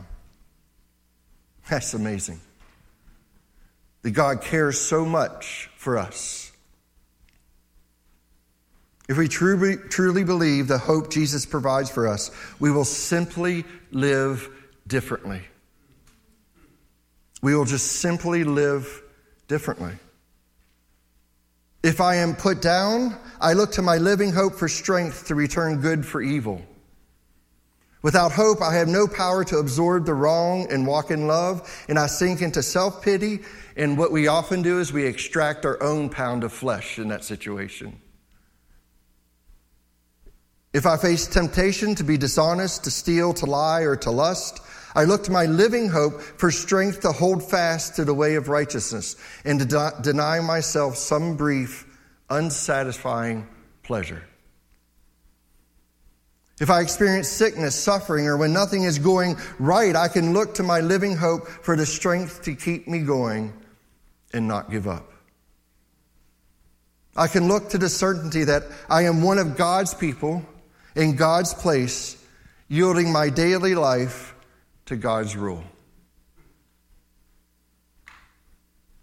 That's 1.68 1.92
amazing. 1.92 2.40
That 4.00 4.12
God 4.12 4.40
cares 4.40 4.80
so 4.80 5.04
much 5.04 5.68
for 5.76 5.98
us. 5.98 6.47
If 9.08 9.16
we 9.16 9.26
truly, 9.26 9.76
truly 9.76 10.22
believe 10.22 10.68
the 10.68 10.78
hope 10.78 11.10
Jesus 11.10 11.46
provides 11.46 11.90
for 11.90 12.06
us, 12.06 12.30
we 12.60 12.70
will 12.70 12.84
simply 12.84 13.64
live 13.90 14.48
differently. 14.86 15.42
We 17.40 17.54
will 17.54 17.64
just 17.64 17.86
simply 17.86 18.44
live 18.44 19.02
differently. 19.46 19.94
If 21.82 22.00
I 22.00 22.16
am 22.16 22.34
put 22.34 22.60
down, 22.60 23.16
I 23.40 23.54
look 23.54 23.72
to 23.72 23.82
my 23.82 23.96
living 23.96 24.32
hope 24.32 24.56
for 24.56 24.68
strength 24.68 25.28
to 25.28 25.34
return 25.34 25.80
good 25.80 26.04
for 26.04 26.20
evil. 26.20 26.60
Without 28.02 28.32
hope, 28.32 28.60
I 28.60 28.74
have 28.74 28.88
no 28.88 29.06
power 29.06 29.44
to 29.44 29.58
absorb 29.58 30.04
the 30.04 30.14
wrong 30.14 30.70
and 30.70 30.86
walk 30.86 31.10
in 31.10 31.26
love, 31.26 31.84
and 31.88 31.98
I 31.98 32.06
sink 32.06 32.42
into 32.42 32.62
self 32.62 33.02
pity. 33.02 33.40
And 33.76 33.96
what 33.96 34.12
we 34.12 34.26
often 34.26 34.62
do 34.62 34.80
is 34.80 34.92
we 34.92 35.06
extract 35.06 35.64
our 35.64 35.82
own 35.82 36.08
pound 36.08 36.44
of 36.44 36.52
flesh 36.52 36.98
in 36.98 37.08
that 37.08 37.24
situation. 37.24 38.00
If 40.78 40.86
I 40.86 40.96
face 40.96 41.26
temptation 41.26 41.96
to 41.96 42.04
be 42.04 42.16
dishonest, 42.16 42.84
to 42.84 42.92
steal, 42.92 43.34
to 43.34 43.46
lie, 43.46 43.80
or 43.80 43.96
to 43.96 44.12
lust, 44.12 44.60
I 44.94 45.02
look 45.02 45.24
to 45.24 45.32
my 45.32 45.44
living 45.44 45.88
hope 45.88 46.20
for 46.20 46.52
strength 46.52 47.00
to 47.00 47.10
hold 47.10 47.42
fast 47.42 47.96
to 47.96 48.04
the 48.04 48.14
way 48.14 48.36
of 48.36 48.48
righteousness 48.48 49.16
and 49.44 49.58
to 49.58 49.66
de- 49.66 49.92
deny 50.02 50.38
myself 50.38 50.96
some 50.96 51.36
brief, 51.36 51.84
unsatisfying 52.30 53.48
pleasure. 53.82 54.22
If 56.60 56.70
I 56.70 56.80
experience 56.80 57.28
sickness, 57.28 57.74
suffering, 57.74 58.28
or 58.28 58.36
when 58.36 58.52
nothing 58.52 58.84
is 58.84 59.00
going 59.00 59.36
right, 59.58 59.96
I 59.96 60.06
can 60.06 60.32
look 60.32 60.54
to 60.54 60.62
my 60.62 60.78
living 60.78 61.16
hope 61.16 61.48
for 61.48 61.74
the 61.74 61.86
strength 61.86 62.42
to 62.42 62.54
keep 62.54 62.86
me 62.86 63.00
going 63.00 63.52
and 64.32 64.46
not 64.46 64.70
give 64.70 64.86
up. 64.86 65.10
I 67.16 67.26
can 67.26 67.48
look 67.48 67.70
to 67.70 67.78
the 67.78 67.88
certainty 67.88 68.44
that 68.44 68.62
I 68.88 69.06
am 69.06 69.22
one 69.22 69.38
of 69.38 69.56
God's 69.56 69.92
people 69.92 70.46
in 70.98 71.14
God's 71.14 71.54
place, 71.54 72.22
yielding 72.66 73.12
my 73.12 73.30
daily 73.30 73.74
life 73.74 74.34
to 74.86 74.96
God's 74.96 75.36
rule. 75.36 75.62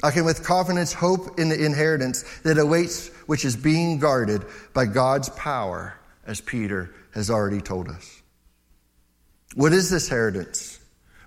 I 0.03 0.11
can 0.11 0.25
with 0.25 0.43
confidence 0.43 0.93
hope 0.93 1.39
in 1.39 1.49
the 1.49 1.65
inheritance 1.65 2.23
that 2.43 2.57
awaits, 2.57 3.07
which 3.27 3.45
is 3.45 3.55
being 3.55 3.97
guarded 3.97 4.43
by 4.73 4.85
God's 4.85 5.29
power, 5.29 5.97
as 6.27 6.41
Peter 6.41 6.93
has 7.13 7.29
already 7.29 7.61
told 7.61 7.87
us. 7.87 8.21
What 9.55 9.71
is 9.71 9.89
this 9.89 10.09
inheritance? 10.09 10.79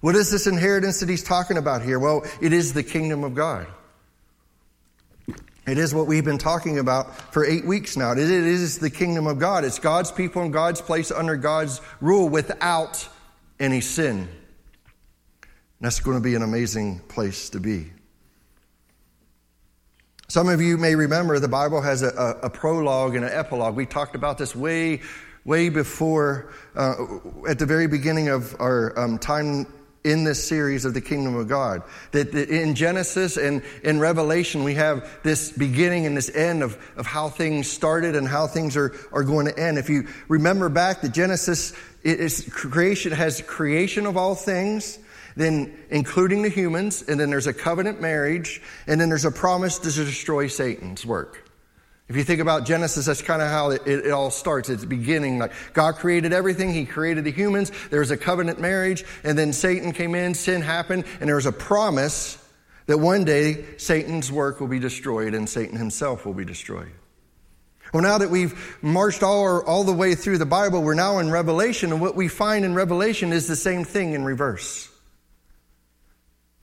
What 0.03 0.15
is 0.15 0.31
this 0.31 0.47
inheritance 0.47 1.01
that 1.01 1.09
he's 1.09 1.25
talking 1.25 1.57
about 1.57 1.83
here? 1.83 1.99
Well, 1.99 2.25
it 2.43 2.53
is 2.53 2.75
the 2.75 2.83
kingdom 2.83 3.25
of 3.25 3.35
God. 3.35 3.67
It 5.69 5.77
is 5.77 5.95
what 5.95 6.07
we've 6.07 6.25
been 6.25 6.39
talking 6.39 6.79
about 6.79 7.15
for 7.33 7.45
eight 7.45 7.67
weeks 7.67 7.97
now. 7.97 8.13
It 8.13 8.19
is 8.19 8.79
the 8.79 8.89
kingdom 8.89 9.27
of 9.27 9.39
God. 9.39 9.65
It's 9.65 9.79
God's 9.79 10.11
people 10.11 10.43
in 10.43 10.51
God's 10.51 10.81
place 10.81 11.11
under 11.11 11.37
God's 11.37 11.83
rule 12.01 12.29
without 12.29 13.07
any 13.61 13.83
sin. 13.83 14.17
And 14.21 15.49
that's 15.81 16.01
going 16.01 16.17
to 16.17 16.23
be 16.23 16.35
an 16.35 16.43
amazing 16.43 17.01
place 17.09 17.51
to 17.51 17.61
be. 17.61 17.93
Some 20.29 20.49
of 20.49 20.61
you 20.61 20.79
may 20.79 20.95
remember 20.95 21.39
the 21.39 21.49
Bible 21.49 21.83
has 21.83 22.03
a, 22.03 22.09
a, 22.09 22.47
a 22.47 22.51
prologue 22.51 23.15
and 23.15 23.25
an 23.25 23.33
epilogue. 23.33 23.77
We 23.77 23.87
talked 23.87 24.15
about 24.15 24.39
this 24.39 24.57
way, 24.57 25.03
way 25.45 25.69
before, 25.69 26.53
uh, 26.77 26.95
at 27.47 27.59
the 27.59 27.67
very 27.67 27.87
beginning 27.87 28.29
of 28.29 28.55
our 28.59 28.99
um, 28.99 29.19
time 29.19 29.67
in 30.05 30.25
this 30.25 30.43
series 30.43 30.85
of 30.85 30.95
the 30.95 31.01
kingdom 31.01 31.35
of 31.35 31.49
God. 31.49 31.83
That, 32.13 32.33
in 32.35 32.75
Genesis 32.75 33.37
and 33.37 33.63
in 33.83 34.01
Revelation, 34.01 34.65
we 34.65 34.75
have 34.75 35.09
this 35.23 35.51
beginning 35.51 36.07
and 36.07 36.17
this 36.17 36.31
end 36.35 36.63
of, 36.63 36.79
of 36.97 37.07
how 37.07 37.29
things 37.29 37.71
started 37.71 38.15
and 38.17 38.27
how 38.27 38.47
things 38.47 38.77
are, 38.77 38.95
are 39.13 39.25
going 39.25 39.47
to 39.47 39.59
end. 39.59 39.79
If 39.79 39.89
you 39.89 40.07
remember 40.29 40.69
back, 40.69 41.01
the 41.01 41.09
Genesis 41.09 41.73
is 42.05 42.49
creation 42.53 43.13
has 43.13 43.43
creation 43.43 44.07
of 44.07 44.17
all 44.17 44.35
things, 44.35 44.99
then 45.37 45.77
including 45.91 46.43
the 46.43 46.49
humans, 46.49 47.03
and 47.03 47.19
then 47.19 47.31
there's 47.31 47.47
a 47.47 47.53
covenant 47.53 48.01
marriage, 48.01 48.63
and 48.87 49.01
then 49.01 49.09
there's 49.09 49.25
a 49.25 49.33
promise 49.33 49.79
to 49.79 49.91
destroy 49.91 50.47
Satan's 50.47 51.05
work. 51.05 51.48
If 52.09 52.17
you 52.17 52.25
think 52.25 52.41
about 52.41 52.65
Genesis, 52.65 53.05
that's 53.05 53.21
kind 53.21 53.43
of 53.43 53.49
how 53.49 53.71
it, 53.71 53.87
it, 53.87 54.11
all 54.11 54.31
starts. 54.31 54.71
It's 54.71 54.85
beginning 54.85 55.39
like 55.39 55.53
God 55.75 55.97
created 55.97 56.33
everything. 56.33 56.73
He 56.73 56.87
created 56.87 57.25
the 57.25 57.31
humans. 57.31 57.71
There 57.91 58.01
was 58.01 58.11
a 58.11 58.17
covenant 58.17 58.59
marriage, 58.59 59.05
and 59.25 59.37
then 59.37 59.53
Satan 59.53 59.93
came 59.93 60.15
in, 60.15 60.33
sin 60.33 60.63
happened, 60.63 61.05
and 61.21 61.29
there 61.29 61.37
was 61.37 61.45
a 61.45 61.53
promise 61.53 62.43
that 62.87 62.97
one 62.97 63.25
day 63.25 63.67
Satan's 63.77 64.33
work 64.33 64.59
will 64.59 64.69
be 64.69 64.79
destroyed 64.79 65.35
and 65.35 65.47
Satan 65.47 65.77
himself 65.77 66.25
will 66.25 66.33
be 66.33 66.47
destroyed. 66.47 66.91
Well, 67.93 68.03
now 68.03 68.19
that 68.19 68.31
we've 68.31 68.79
marched 68.83 69.23
all, 69.23 69.61
all 69.63 69.85
the 69.85 69.93
way 69.93 70.15
through 70.15 70.39
the 70.39 70.47
Bible, 70.47 70.83
we're 70.83 70.95
now 70.95 71.19
in 71.19 71.31
Revelation, 71.31 71.93
and 71.93 72.01
what 72.01 72.17
we 72.17 72.29
find 72.29 72.65
in 72.65 72.75
Revelation 72.75 73.33
is 73.33 73.47
the 73.47 73.57
same 73.57 73.85
thing 73.85 74.15
in 74.15 74.25
reverse. 74.25 74.91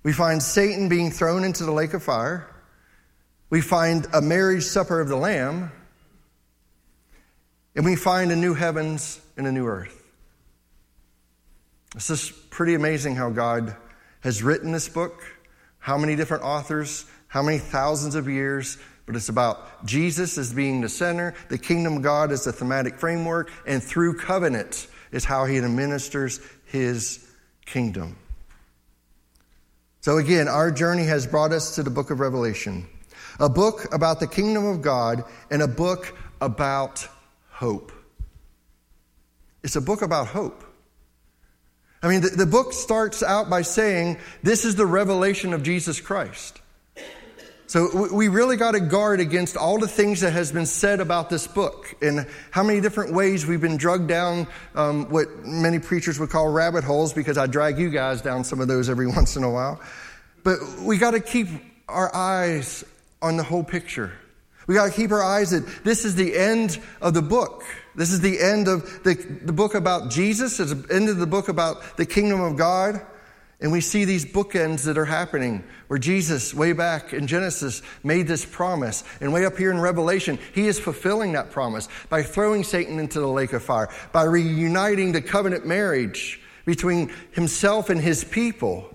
We 0.01 0.13
find 0.13 0.41
Satan 0.41 0.89
being 0.89 1.11
thrown 1.11 1.43
into 1.43 1.63
the 1.63 1.71
lake 1.71 1.93
of 1.93 2.01
fire 2.01 2.47
we 3.55 3.62
find 3.62 4.05
a 4.12 4.21
marriage 4.21 4.63
supper 4.63 5.00
of 5.00 5.07
the 5.07 5.15
Lamb, 5.15 5.71
and 7.74 7.85
we 7.85 7.95
find 7.95 8.29
a 8.33 8.35
new 8.35 8.53
heavens 8.53 9.21
and 9.38 9.47
a 9.47 9.51
new 9.53 9.65
earth. 9.65 10.12
It's 11.95 12.09
just 12.09 12.50
pretty 12.50 12.74
amazing 12.74 13.15
how 13.15 13.29
God 13.29 13.74
has 14.19 14.43
written 14.43 14.74
this 14.74 14.89
book, 14.89 15.24
how 15.79 15.97
many 15.97 16.17
different 16.17 16.43
authors, 16.43 17.05
how 17.29 17.41
many 17.41 17.57
thousands 17.57 18.15
of 18.15 18.27
years, 18.27 18.77
but 19.05 19.15
it's 19.15 19.29
about 19.29 19.85
Jesus 19.85 20.38
as 20.38 20.51
being 20.51 20.81
the 20.81 20.89
center, 20.89 21.33
the 21.47 21.57
kingdom 21.57 21.95
of 21.95 22.01
God 22.01 22.33
as 22.33 22.43
the 22.43 22.51
thematic 22.51 23.00
framework, 23.00 23.50
and 23.65 23.81
through 23.81 24.17
covenant 24.17 24.88
is 25.13 25.24
how 25.24 25.45
he 25.45 25.59
administers 25.59 26.41
his 26.65 27.25
kingdom. 27.65 28.17
So, 30.01 30.17
again, 30.17 30.50
our 30.50 30.71
journey 30.71 31.05
has 31.05 31.25
brought 31.25 31.53
us 31.53 31.75
to 31.75 31.83
the 31.83 31.89
book 31.89 32.12
of 32.12 32.19
Revelation, 32.19 32.89
a 33.39 33.50
book 33.50 33.94
about 33.94 34.20
the 34.20 34.27
kingdom 34.27 34.65
of 34.65 34.82
God 34.82 35.24
and 35.50 35.62
a 35.62 35.68
book 35.68 36.15
about 36.42 37.08
hope. 37.50 37.92
It's 39.63 39.75
a 39.75 39.82
book 39.82 40.01
about 40.01 40.27
hope. 40.27 40.63
I 42.04 42.08
mean, 42.08 42.22
the, 42.22 42.30
the 42.30 42.46
book 42.46 42.74
starts 42.74 43.24
out 43.24 43.50
by 43.50 43.63
saying, 43.63 44.20
This 44.44 44.63
is 44.63 44.75
the 44.75 44.86
revelation 44.86 45.54
of 45.54 45.63
Jesus 45.63 46.00
Christ. 46.00 46.62
So 47.68 48.13
we 48.13 48.27
really 48.27 48.58
got 48.58 48.72
to 48.72 48.80
guard 48.80 49.20
against 49.20 49.58
all 49.58 49.80
the 49.80 49.88
things 49.88 50.22
that 50.22 50.34
has 50.34 50.51
been 50.51 50.68
said 50.68 51.00
about 51.00 51.32
this 51.32 51.48
book 51.48 51.96
and 52.00 52.27
how 52.51 52.62
many 52.62 52.80
different 52.80 53.13
ways 53.13 53.48
we've 53.48 53.60
been 53.60 53.77
drugged 53.77 54.08
down 54.08 54.48
um, 54.75 55.10
what 55.10 55.44
many 55.44 55.80
preachers 55.80 56.20
would 56.20 56.30
call 56.30 56.48
rabbit 56.48 56.84
holes 56.84 57.12
because 57.12 57.39
I 57.39 57.48
drag 57.48 57.80
you 57.80 57.89
guys 57.89 58.22
down 58.22 58.44
some 58.44 58.62
of 58.62 58.68
those 58.68 58.88
every 58.88 59.08
once 59.15 59.36
in 59.36 59.44
a 59.44 59.50
while. 59.50 59.82
But 60.44 60.60
we 60.80 61.00
got 61.00 61.12
to 61.12 61.20
keep 61.20 61.48
our 61.89 62.15
eyes 62.15 62.86
on 63.25 63.38
the 63.38 63.44
whole 63.44 63.63
picture. 63.63 64.13
We 64.67 64.75
got 64.75 64.86
to 64.86 64.91
keep 64.91 65.12
our 65.12 65.24
eyes 65.24 65.51
that 65.51 65.84
this 65.84 66.05
is 66.05 66.15
the 66.15 66.36
end 66.36 66.79
of 67.01 67.13
the 67.13 67.22
book. 67.22 67.63
This 67.96 68.12
is 68.12 68.22
the 68.22 68.39
end 68.39 68.67
of 68.67 69.03
the, 69.03 69.13
the 69.13 69.53
book 69.53 69.74
about 69.74 70.12
Jesus. 70.12 70.60
It's 70.60 70.74
the 70.74 70.94
end 70.94 71.10
of 71.10 71.17
the 71.17 71.27
book 71.27 71.50
about 71.50 71.98
the 71.98 72.05
kingdom 72.05 72.41
of 72.41 72.55
God. 72.55 73.01
And 73.62 73.72
we 73.72 73.82
see 73.82 74.05
these 74.05 74.25
bookends 74.25 74.84
that 74.86 74.98
are 74.98 75.05
happening 75.05 75.63
where 75.88 75.98
Jesus, 75.98 76.53
way 76.53 76.74
back 76.74 77.13
in 77.13 77.25
Genesis, 77.25 77.82
made 78.03 78.27
this 78.27 78.46
promise. 78.46 79.03
And 79.22 79.34
way 79.34 79.46
up 79.46 79.58
here 79.58 79.72
in 79.72 79.79
Revelation, 79.79 80.38
he 80.53 80.67
is 80.67 80.79
fulfilling 80.79 81.34
that 81.34 81.51
promise 81.51 81.88
by 82.10 82.22
throwing 82.22 82.63
Satan 82.63 83.00
into 83.00 83.20
the 83.20 83.27
lake 83.27 83.53
of 83.53 83.63
fire, 83.63 83.89
by 84.12 84.24
reuniting 84.24 85.13
the 85.13 85.22
covenant 85.22 85.65
marriage 85.65 86.41
between 86.65 87.12
himself 87.32 87.89
and 87.89 88.01
his 88.01 88.24
people, 88.24 88.89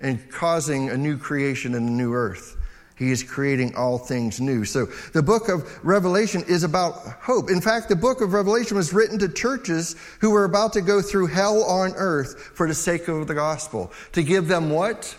and 0.00 0.30
causing 0.30 0.90
a 0.90 0.96
new 0.96 1.16
creation 1.16 1.74
and 1.74 1.88
a 1.88 1.92
new 1.92 2.12
earth. 2.12 2.56
He 3.02 3.10
is 3.10 3.22
creating 3.22 3.74
all 3.74 3.98
things 3.98 4.40
new. 4.40 4.64
So 4.64 4.86
the 5.12 5.22
book 5.22 5.48
of 5.48 5.84
Revelation 5.84 6.44
is 6.46 6.62
about 6.62 6.94
hope. 7.20 7.50
In 7.50 7.60
fact, 7.60 7.88
the 7.88 7.96
book 7.96 8.20
of 8.20 8.32
Revelation 8.32 8.76
was 8.76 8.92
written 8.92 9.18
to 9.18 9.28
churches 9.28 9.96
who 10.20 10.30
were 10.30 10.44
about 10.44 10.72
to 10.74 10.80
go 10.80 11.02
through 11.02 11.26
hell 11.26 11.64
on 11.64 11.92
earth 11.96 12.52
for 12.54 12.68
the 12.68 12.74
sake 12.74 13.08
of 13.08 13.26
the 13.26 13.34
gospel. 13.34 13.92
To 14.12 14.22
give 14.22 14.46
them 14.46 14.70
what? 14.70 15.16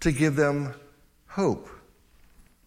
To 0.00 0.12
give 0.12 0.36
them 0.36 0.74
hope. 1.26 1.68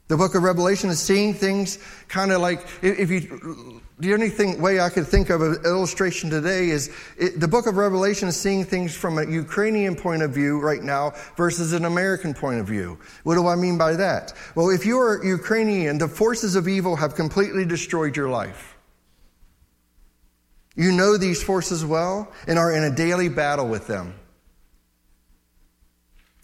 The 0.10 0.18
book 0.18 0.34
of 0.34 0.42
Revelation 0.42 0.90
is 0.90 1.00
seeing 1.00 1.36
things 1.36 1.78
kind 2.08 2.32
of 2.32 2.42
like, 2.42 2.66
if 2.82 3.12
you, 3.12 3.80
the 4.00 4.16
only 4.16 4.30
thing, 4.30 4.60
way 4.60 4.80
I 4.80 4.90
could 4.90 5.06
think 5.06 5.30
of 5.30 5.44
an 5.44 5.60
illustration 5.66 6.32
today 6.32 6.70
is 6.70 6.90
it, 7.16 7.40
the 7.40 7.48
book 7.48 7.68
of 7.68 7.78
Revelation 7.78 8.28
is 8.28 8.36
seeing 8.36 8.66
things 8.66 8.96
from 8.96 9.20
a 9.20 9.30
Ukrainian 9.30 9.96
point 9.96 10.24
of 10.24 10.32
view 10.32 10.60
right 10.60 10.82
now 10.82 11.14
versus 11.38 11.74
an 11.74 11.86
American 11.86 12.34
point 12.34 12.60
of 12.60 12.66
view. 12.66 12.98
What 13.22 13.36
do 13.36 13.48
I 13.48 13.56
mean 13.56 13.78
by 13.78 13.94
that? 13.98 14.34
Well, 14.56 14.72
if 14.72 14.84
you 14.84 14.98
are 14.98 15.24
Ukrainian, 15.24 16.00
the 16.00 16.08
forces 16.08 16.56
of 16.56 16.68
evil 16.68 16.96
have 16.96 17.14
completely 17.14 17.64
destroyed 17.64 18.18
your 18.18 18.30
life. 18.30 18.80
You 20.76 20.92
know 20.92 21.18
these 21.18 21.44
forces 21.44 21.86
well 21.86 22.32
and 22.48 22.58
are 22.58 22.72
in 22.72 22.84
a 22.84 22.96
daily 22.96 23.30
battle 23.30 23.68
with 23.68 23.86
them. 23.86 24.16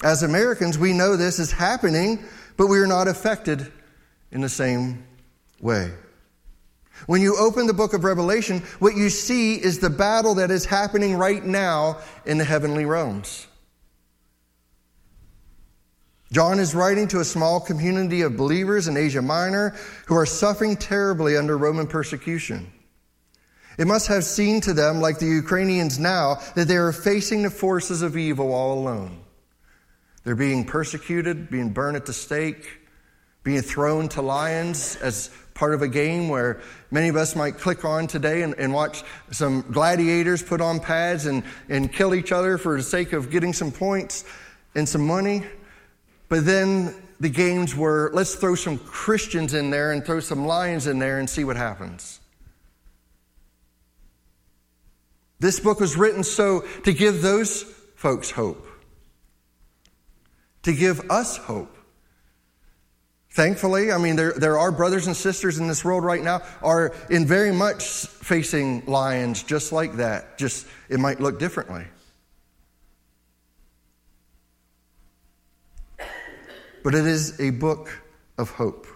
As 0.03 0.21
Americans, 0.21 0.77
we 0.77 0.93
know 0.93 1.15
this 1.15 1.39
is 1.39 1.51
happening 1.51 2.23
but 2.57 2.67
we 2.67 2.79
are 2.79 2.87
not 2.87 3.07
affected 3.07 3.71
in 4.31 4.41
the 4.41 4.49
same 4.49 5.05
way. 5.59 5.91
When 7.07 7.21
you 7.21 7.37
open 7.37 7.67
the 7.67 7.73
book 7.73 7.93
of 7.93 8.03
Revelation, 8.03 8.59
what 8.79 8.95
you 8.95 9.09
see 9.09 9.55
is 9.55 9.79
the 9.79 9.89
battle 9.89 10.35
that 10.35 10.49
is 10.49 10.65
happening 10.65 11.15
right 11.15 11.43
now 11.43 11.99
in 12.25 12.37
the 12.37 12.45
heavenly 12.45 12.85
realms. 12.85 13.47
John 16.31 16.59
is 16.59 16.73
writing 16.73 17.07
to 17.09 17.19
a 17.19 17.25
small 17.25 17.59
community 17.59 18.21
of 18.21 18.35
believers 18.35 18.87
in 18.87 18.97
Asia 18.97 19.21
Minor 19.21 19.75
who 20.07 20.15
are 20.15 20.25
suffering 20.25 20.75
terribly 20.75 21.37
under 21.37 21.57
Roman 21.57 21.87
persecution. 21.87 22.71
It 23.77 23.87
must 23.87 24.07
have 24.07 24.23
seemed 24.23 24.63
to 24.63 24.73
them, 24.73 25.01
like 25.01 25.19
the 25.19 25.25
Ukrainians 25.27 25.99
now, 25.99 26.39
that 26.55 26.67
they 26.67 26.77
are 26.77 26.93
facing 26.93 27.43
the 27.43 27.49
forces 27.49 28.01
of 28.01 28.17
evil 28.17 28.53
all 28.53 28.79
alone. 28.79 29.24
They're 30.25 30.35
being 30.35 30.65
persecuted, 30.65 31.49
being 31.49 31.69
burned 31.69 31.95
at 31.95 32.07
the 32.07 32.13
stake, 32.13 32.81
being 33.43 33.61
thrown 33.61 34.09
to 34.09 34.23
lions 34.23 34.97
as 34.97 35.29
part 35.53 35.73
of 35.75 35.83
a 35.83 35.87
game 35.87 36.27
where 36.27 36.59
many 36.91 37.07
of 37.09 37.15
us 37.15 37.35
might 37.35 37.59
click 37.59 37.85
on 37.85 38.07
today 38.07 38.41
and, 38.41 38.55
and, 38.55 38.73
watch 38.73 39.03
some 39.31 39.61
gladiators 39.71 40.43
put 40.43 40.59
on 40.59 40.79
pads 40.81 41.27
and, 41.27 41.43
and 41.69 41.93
kill 41.93 42.13
each 42.13 42.31
other 42.33 42.57
for 42.57 42.75
the 42.75 42.83
sake 42.83 43.13
of 43.13 43.29
getting 43.29 43.53
some 43.53 43.71
points 43.71 44.25
and 44.73 44.89
some 44.89 45.05
money. 45.05 45.43
But 46.27 46.45
then 46.45 46.93
the 47.19 47.29
games 47.29 47.75
were 47.75 48.09
let's 48.13 48.35
throw 48.35 48.55
some 48.55 48.79
Christians 48.79 49.53
in 49.53 49.69
there 49.69 49.91
and 49.91 50.03
throw 50.03 50.19
some 50.19 50.45
lions 50.45 50.87
in 50.87 50.99
there 50.99 51.19
and 51.19 51.29
see 51.29 51.45
what 51.45 51.55
happens. 51.55 52.19
This 55.39 55.59
book 55.59 55.79
was 55.79 55.95
written 55.95 56.23
so 56.23 56.65
to 56.83 56.91
give 56.91 57.21
those 57.21 57.63
folks 57.95 58.31
hope 58.31 58.67
to 60.65 60.73
give 60.73 61.11
us 61.11 61.37
hope. 61.37 61.77
Thankfully, 63.29 63.91
I 63.91 63.99
mean, 63.99 64.15
there, 64.15 64.33
there 64.33 64.57
are 64.57 64.71
brothers 64.71 65.05
and 65.05 65.15
sisters 65.15 65.59
in 65.59 65.67
this 65.67 65.85
world 65.85 66.03
right 66.03 66.23
now 66.23 66.41
are 66.63 66.95
in 67.11 67.27
very 67.27 67.51
much 67.51 67.83
facing 67.83 68.83
lions 68.87 69.43
just 69.43 69.71
like 69.71 69.97
that. 69.97 70.39
Just, 70.39 70.65
it 70.89 70.99
might 70.99 71.19
look 71.19 71.37
differently. 71.37 71.85
But 76.83 76.95
it 76.95 77.05
is 77.05 77.39
a 77.39 77.51
book 77.51 78.01
of 78.39 78.49
hope. 78.49 78.87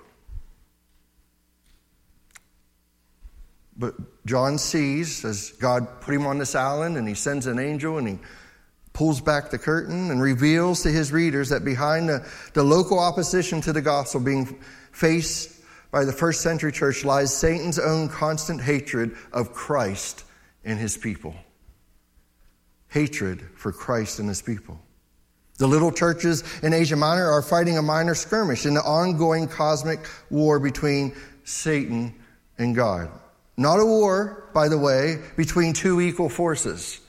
But 3.78 3.94
John 4.26 4.58
sees 4.58 5.24
as 5.24 5.52
God 5.52 6.02
put 6.02 6.16
him 6.16 6.26
on 6.26 6.40
this 6.40 6.56
island 6.56 6.98
and 6.98 7.08
he 7.08 7.14
sends 7.14 7.46
an 7.46 7.60
angel 7.60 8.00
and 8.00 8.08
he 8.08 8.20
pulls 9.00 9.22
back 9.22 9.50
the 9.50 9.58
curtain 9.58 10.12
and 10.12 10.22
reveals 10.22 10.84
to 10.84 10.92
his 10.92 11.14
readers 11.14 11.48
that 11.48 11.64
behind 11.64 12.10
the, 12.10 12.22
the 12.52 12.62
local 12.62 13.00
opposition 13.00 13.62
to 13.62 13.72
the 13.72 13.82
gospel 13.82 14.20
being 14.20 14.46
faced 14.92 15.62
by 15.90 16.04
the 16.04 16.12
first 16.12 16.42
century 16.42 16.74
church 16.74 17.06
lies 17.06 17.34
Satan's 17.34 17.80
own 17.80 18.10
constant 18.10 18.60
hatred 18.60 19.16
of 19.32 19.54
Christ 19.54 20.26
and 20.66 20.78
his 20.78 20.98
people. 20.98 21.34
Hatred 22.90 23.42
for 23.56 23.72
Christ 23.72 24.20
and 24.20 24.28
his 24.28 24.42
people. 24.42 24.78
The 25.60 25.68
little 25.68 25.94
churches 25.94 26.44
in 26.62 26.74
Asia 26.74 26.98
Minor 26.98 27.32
are 27.32 27.42
fighting 27.42 27.78
a 27.78 27.82
minor 27.82 28.16
skirmish 28.16 28.66
in 28.66 28.74
the 28.74 28.82
ongoing 28.82 29.48
cosmic 29.48 30.02
war 30.30 30.60
between 30.60 31.16
Satan 31.46 32.14
and 32.58 32.76
God. 32.76 33.10
Not 33.56 33.80
a 33.80 33.86
war, 33.86 34.50
by 34.54 34.68
the 34.68 34.78
way, 34.78 35.20
between 35.38 35.72
two 35.72 36.02
equal 36.02 36.28
forces. 36.28 37.00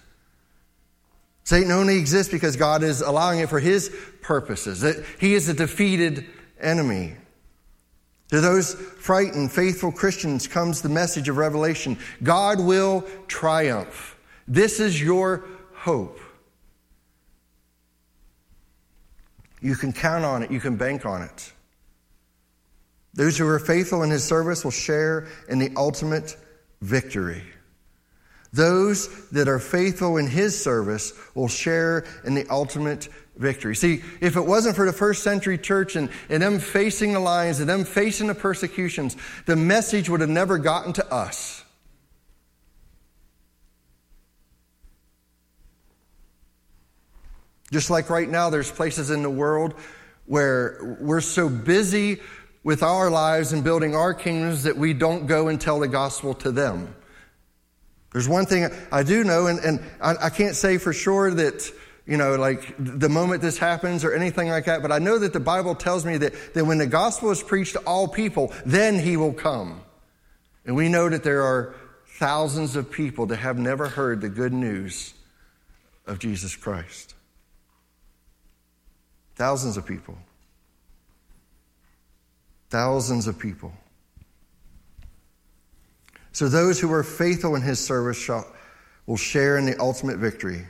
Satan 1.51 1.73
only 1.73 1.99
exists 1.99 2.31
because 2.31 2.55
God 2.55 2.85
is 2.85 3.01
allowing 3.01 3.41
it 3.41 3.49
for 3.49 3.59
his 3.59 3.93
purposes, 4.21 4.83
that 4.83 5.05
he 5.19 5.35
is 5.35 5.49
a 5.49 5.53
defeated 5.53 6.25
enemy. 6.61 7.17
To 8.29 8.41
those 8.41 8.75
frightened, 8.75 9.51
faithful 9.51 9.91
Christians 9.91 10.47
comes 10.47 10.81
the 10.81 10.89
message 10.89 11.29
of 11.29 11.39
Revelation 11.39 11.99
God 12.23 12.61
will 12.61 13.05
triumph. 13.27 14.17
This 14.47 14.79
is 14.79 15.03
your 15.03 15.45
hope. 15.75 16.21
You 19.61 19.75
can 19.75 19.93
count 19.93 20.25
on 20.25 20.45
it, 20.45 20.53
you 20.53 20.61
can 20.61 20.77
bank 20.77 21.05
on 21.05 21.23
it. 21.23 21.53
Those 23.15 23.37
who 23.37 23.49
are 23.49 23.59
faithful 23.59 24.05
in 24.05 24.11
his 24.11 24.23
service 24.23 24.63
will 24.63 24.71
share 24.71 25.27
in 25.49 25.59
the 25.59 25.73
ultimate 25.77 26.37
victory. 26.81 27.43
Those 28.53 29.29
that 29.31 29.49
are 29.49 29.61
faithful 29.61 30.17
in 30.17 30.27
his 30.27 30.61
service 30.61 31.13
will 31.35 31.49
share 31.49 32.05
in 32.25 32.35
the 32.35 32.47
ultimate 32.51 33.09
victory. 33.37 33.77
See, 33.77 34.03
if 34.21 34.37
it 34.37 34.41
wasn't 34.41 34.77
for 34.77 34.87
the 34.87 34.93
first 34.93 35.23
century 35.23 35.57
church 35.57 35.97
and, 35.97 36.11
and 36.29 36.43
them 36.43 36.59
facing 36.59 37.13
the 37.13 37.21
lions 37.21 37.61
and 37.61 37.69
them 37.69 37.85
facing 37.85 38.27
the 38.27 38.35
persecutions, 38.35 39.17
the 39.47 39.57
message 39.57 40.09
would 40.09 40.21
have 40.21 40.31
never 40.31 40.59
gotten 40.59 40.93
to 40.95 41.13
us. 41.13 41.65
Just 47.73 47.89
like 47.89 48.11
right 48.11 48.29
now, 48.29 48.51
there's 48.51 48.71
places 48.71 49.11
in 49.11 49.23
the 49.23 49.31
world 49.31 49.75
where 50.27 50.97
we're 51.01 51.21
so 51.21 51.49
busy 51.49 52.21
with 52.65 52.83
our 52.83 53.11
lives 53.11 53.53
and 53.53 53.63
building 53.63 53.95
our 53.95 54.13
kingdoms 54.13 54.65
that 54.65 54.77
we 54.77 54.93
don't 54.93 55.27
go 55.27 55.49
and 55.49 55.61
tell 55.61 55.79
the 55.79 55.89
gospel 55.89 56.35
to 56.35 56.51
them. 56.51 56.95
There's 58.13 58.29
one 58.29 58.47
thing 58.47 58.69
I 58.91 59.03
do 59.03 59.23
know, 59.23 59.47
and, 59.47 59.61
and 59.61 59.81
I, 60.01 60.27
I 60.27 60.31
can't 60.31 60.57
say 60.57 60.79
for 60.79 60.93
sure 60.93 61.31
that, 61.33 61.71
you 62.07 62.17
know, 62.17 62.37
like 62.37 62.75
the 62.79 63.09
moment 63.09 63.41
this 63.41 63.57
happens 63.57 64.05
or 64.05 64.13
anything 64.13 64.49
like 64.49 64.65
that, 64.65 64.83
but 64.83 64.91
I 64.91 64.99
know 64.99 65.19
that 65.19 65.33
the 65.33 65.41
Bible 65.41 65.77
tells 65.77 66.05
me 66.05 66.17
that, 66.19 66.55
that 66.55 66.65
when 66.65 66.79
the 66.79 66.87
gospel 66.87 67.31
is 67.31 67.43
preached 67.43 67.75
to 67.75 67.81
all 67.81 68.09
people, 68.09 68.53
then 68.67 68.99
he 68.99 69.17
will 69.17 69.33
come. 69.33 69.83
And 70.65 70.75
we 70.75 70.89
know 70.89 71.09
that 71.09 71.23
there 71.23 71.43
are 71.43 71.75
thousands 72.19 72.77
of 72.77 72.91
people 72.91 73.27
that 73.27 73.37
have 73.37 73.59
never 73.59 73.89
heard 73.89 74.21
the 74.21 74.29
good 74.29 74.53
news 74.53 75.15
of 76.07 76.19
Jesus 76.19 76.57
Christ. 76.57 77.15
Thousands 79.37 79.77
of 79.77 79.87
people. 79.87 80.19
Thousands 82.69 83.27
of 83.27 83.39
people. 83.39 83.73
So 86.33 86.49
those 86.49 86.81
who 86.81 86.93
are 86.93 87.03
faithful 87.03 87.55
in 87.57 87.63
his 87.63 87.79
service 87.79 88.19
shall, 88.19 88.47
will 89.07 89.17
share 89.17 89.59
in 89.59 89.67
the 89.67 89.79
ultimate 89.81 90.19
victory. 90.19 90.67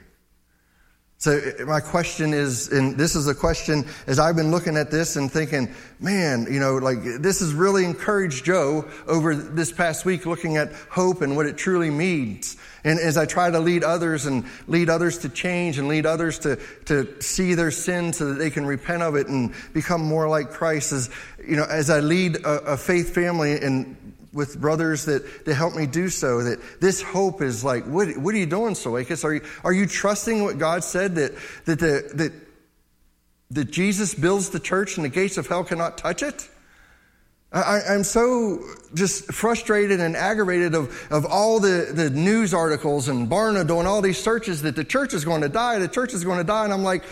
So 1.20 1.38
uh, 1.38 1.66
my 1.66 1.80
question 1.80 2.32
is, 2.32 2.68
and 2.68 2.96
this 2.96 3.14
is 3.14 3.28
a 3.28 3.34
question 3.34 3.84
as 4.06 4.18
I've 4.18 4.36
been 4.36 4.50
looking 4.50 4.78
at 4.78 4.90
this 4.90 5.16
and 5.16 5.30
thinking, 5.30 5.68
man, 6.00 6.46
you 6.50 6.60
know, 6.60 6.76
like 6.76 7.02
this 7.20 7.40
has 7.40 7.52
really 7.52 7.84
encouraged 7.84 8.46
Joe 8.46 8.88
over 9.06 9.34
this 9.34 9.70
past 9.70 10.06
week 10.06 10.24
looking 10.24 10.56
at 10.56 10.72
hope 10.88 11.20
and 11.20 11.36
what 11.36 11.44
it 11.44 11.58
truly 11.58 11.90
means. 11.90 12.56
And 12.84 12.98
as 12.98 13.18
I 13.18 13.26
try 13.26 13.50
to 13.50 13.60
lead 13.60 13.84
others 13.84 14.24
and 14.24 14.46
lead 14.66 14.88
others 14.88 15.18
to 15.18 15.28
change 15.28 15.76
and 15.76 15.88
lead 15.88 16.06
others 16.06 16.38
to, 16.38 16.58
to 16.86 17.20
see 17.20 17.52
their 17.52 17.70
sin 17.70 18.14
so 18.14 18.28
that 18.28 18.38
they 18.38 18.48
can 18.48 18.64
repent 18.64 19.02
of 19.02 19.14
it 19.14 19.26
and 19.26 19.52
become 19.74 20.00
more 20.00 20.26
like 20.26 20.50
Christ, 20.50 20.92
as, 20.92 21.10
you 21.46 21.56
know, 21.56 21.66
as 21.68 21.90
I 21.90 22.00
lead 22.00 22.36
a, 22.36 22.72
a 22.72 22.76
faith 22.78 23.14
family 23.14 23.60
and 23.60 23.94
with 24.32 24.60
brothers 24.60 25.06
that, 25.06 25.44
that 25.44 25.54
help 25.54 25.74
me 25.74 25.86
do 25.86 26.08
so. 26.08 26.42
That 26.42 26.60
this 26.80 27.02
hope 27.02 27.42
is 27.42 27.64
like, 27.64 27.84
what, 27.84 28.16
what 28.16 28.34
are 28.34 28.38
you 28.38 28.46
doing, 28.46 28.74
Soakis? 28.74 29.24
Are 29.24 29.34
you, 29.34 29.42
are 29.64 29.72
you 29.72 29.86
trusting 29.86 30.42
what 30.42 30.58
God 30.58 30.84
said 30.84 31.16
that, 31.16 31.32
that, 31.64 31.78
the, 31.78 32.10
that, 32.14 32.32
that 33.50 33.70
Jesus 33.70 34.14
builds 34.14 34.50
the 34.50 34.60
church 34.60 34.96
and 34.96 35.04
the 35.04 35.08
gates 35.08 35.36
of 35.36 35.46
hell 35.46 35.64
cannot 35.64 35.98
touch 35.98 36.22
it? 36.22 36.48
I, 37.52 37.94
am 37.94 38.04
so 38.04 38.62
just 38.94 39.32
frustrated 39.32 39.98
and 39.98 40.16
aggravated 40.16 40.76
of, 40.76 41.08
of 41.10 41.26
all 41.26 41.58
the, 41.58 41.90
the 41.92 42.08
news 42.08 42.54
articles 42.54 43.08
and 43.08 43.28
Barna 43.28 43.66
doing 43.66 43.88
all 43.88 44.00
these 44.02 44.18
searches 44.18 44.62
that 44.62 44.76
the 44.76 44.84
church 44.84 45.14
is 45.14 45.24
going 45.24 45.40
to 45.40 45.48
die, 45.48 45.80
the 45.80 45.88
church 45.88 46.14
is 46.14 46.22
going 46.22 46.38
to 46.38 46.44
die. 46.44 46.62
And 46.62 46.72
I'm 46.72 46.84
like, 46.84 47.02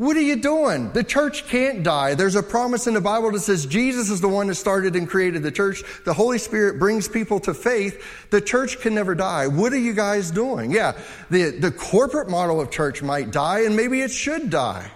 what 0.00 0.16
are 0.16 0.22
you 0.22 0.36
doing? 0.36 0.90
The 0.92 1.04
church 1.04 1.46
can't 1.46 1.82
die. 1.82 2.14
There's 2.14 2.34
a 2.34 2.42
promise 2.42 2.86
in 2.86 2.94
the 2.94 3.02
Bible 3.02 3.32
that 3.32 3.40
says 3.40 3.66
Jesus 3.66 4.08
is 4.08 4.22
the 4.22 4.30
one 4.30 4.46
that 4.46 4.54
started 4.54 4.96
and 4.96 5.06
created 5.06 5.42
the 5.42 5.50
church. 5.50 5.82
The 6.06 6.14
Holy 6.14 6.38
Spirit 6.38 6.78
brings 6.78 7.06
people 7.06 7.38
to 7.40 7.52
faith. 7.52 8.02
The 8.30 8.40
church 8.40 8.80
can 8.80 8.94
never 8.94 9.14
die. 9.14 9.46
What 9.46 9.74
are 9.74 9.78
you 9.78 9.92
guys 9.92 10.30
doing? 10.30 10.70
Yeah, 10.70 10.98
the, 11.28 11.50
the 11.50 11.70
corporate 11.70 12.30
model 12.30 12.62
of 12.62 12.70
church 12.70 13.02
might 13.02 13.30
die, 13.30 13.64
and 13.64 13.76
maybe 13.76 14.00
it 14.00 14.10
should 14.10 14.48
die. 14.48 14.90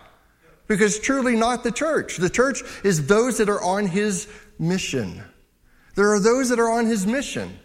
Because 0.68 0.98
truly 0.98 1.36
not 1.36 1.64
the 1.64 1.72
church. 1.72 2.16
The 2.16 2.30
church 2.30 2.62
is 2.82 3.06
those 3.06 3.36
that 3.36 3.50
are 3.50 3.60
on 3.60 3.86
his 3.86 4.26
mission. 4.58 5.22
There 5.96 6.14
are 6.14 6.18
those 6.18 6.48
that 6.48 6.58
are 6.58 6.70
on 6.70 6.86
his 6.86 7.06
mission. 7.06 7.58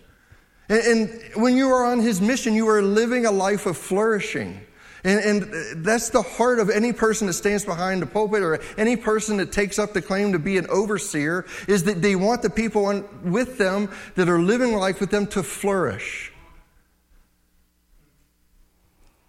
And, 0.67 0.81
and 0.81 1.41
when 1.41 1.55
you 1.55 1.69
are 1.69 1.85
on 1.85 2.01
his 2.01 2.19
mission, 2.19 2.53
you 2.53 2.67
are 2.67 2.81
living 2.81 3.25
a 3.25 3.31
life 3.31 3.65
of 3.65 3.77
flourishing. 3.77 4.59
And, 5.03 5.19
and, 5.19 5.85
that's 5.85 6.09
the 6.09 6.21
heart 6.21 6.59
of 6.59 6.69
any 6.69 6.91
person 6.91 7.27
that 7.27 7.33
stands 7.33 7.63
behind 7.63 8.01
the 8.01 8.05
pulpit 8.05 8.41
or 8.41 8.59
any 8.77 8.97
person 8.97 9.37
that 9.37 9.51
takes 9.51 9.79
up 9.79 9.93
the 9.93 10.01
claim 10.01 10.33
to 10.33 10.39
be 10.39 10.57
an 10.57 10.67
overseer 10.67 11.45
is 11.67 11.85
that 11.85 12.01
they 12.01 12.15
want 12.15 12.41
the 12.41 12.49
people 12.49 12.85
on, 12.87 13.07
with 13.31 13.57
them 13.57 13.89
that 14.15 14.27
are 14.27 14.39
living 14.39 14.75
life 14.75 14.99
with 14.99 15.09
them 15.09 15.27
to 15.27 15.43
flourish. 15.43 16.33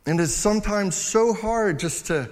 And 0.07 0.19
it's 0.21 0.33
sometimes 0.33 0.97
so 0.97 1.33
hard 1.33 1.79
just 1.79 2.07
to, 2.07 2.29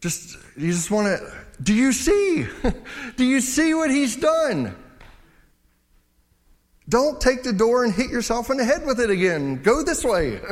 just, 0.00 0.36
you 0.56 0.72
just 0.72 0.90
want 0.90 1.06
to, 1.06 1.32
do 1.62 1.74
you 1.74 1.92
see? 1.92 2.46
do 3.16 3.24
you 3.24 3.40
see 3.40 3.74
what 3.74 3.90
he's 3.90 4.16
done? 4.16 4.74
Don't 6.88 7.20
take 7.20 7.42
the 7.42 7.52
door 7.52 7.84
and 7.84 7.92
hit 7.92 8.10
yourself 8.10 8.50
in 8.50 8.56
the 8.56 8.64
head 8.64 8.86
with 8.86 8.98
it 8.98 9.10
again. 9.10 9.62
Go 9.62 9.82
this 9.84 10.02
way. 10.02 10.40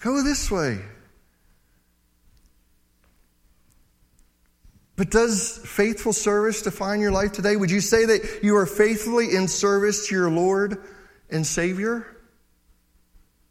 Go 0.00 0.22
this 0.22 0.50
way. 0.50 0.80
But 4.96 5.10
does 5.10 5.58
faithful 5.58 6.14
service 6.14 6.62
define 6.62 7.00
your 7.00 7.12
life 7.12 7.32
today? 7.32 7.56
Would 7.56 7.70
you 7.70 7.80
say 7.80 8.06
that 8.06 8.40
you 8.42 8.56
are 8.56 8.66
faithfully 8.66 9.34
in 9.34 9.46
service 9.46 10.08
to 10.08 10.14
your 10.14 10.30
Lord 10.30 10.82
and 11.30 11.46
Savior? 11.46 12.06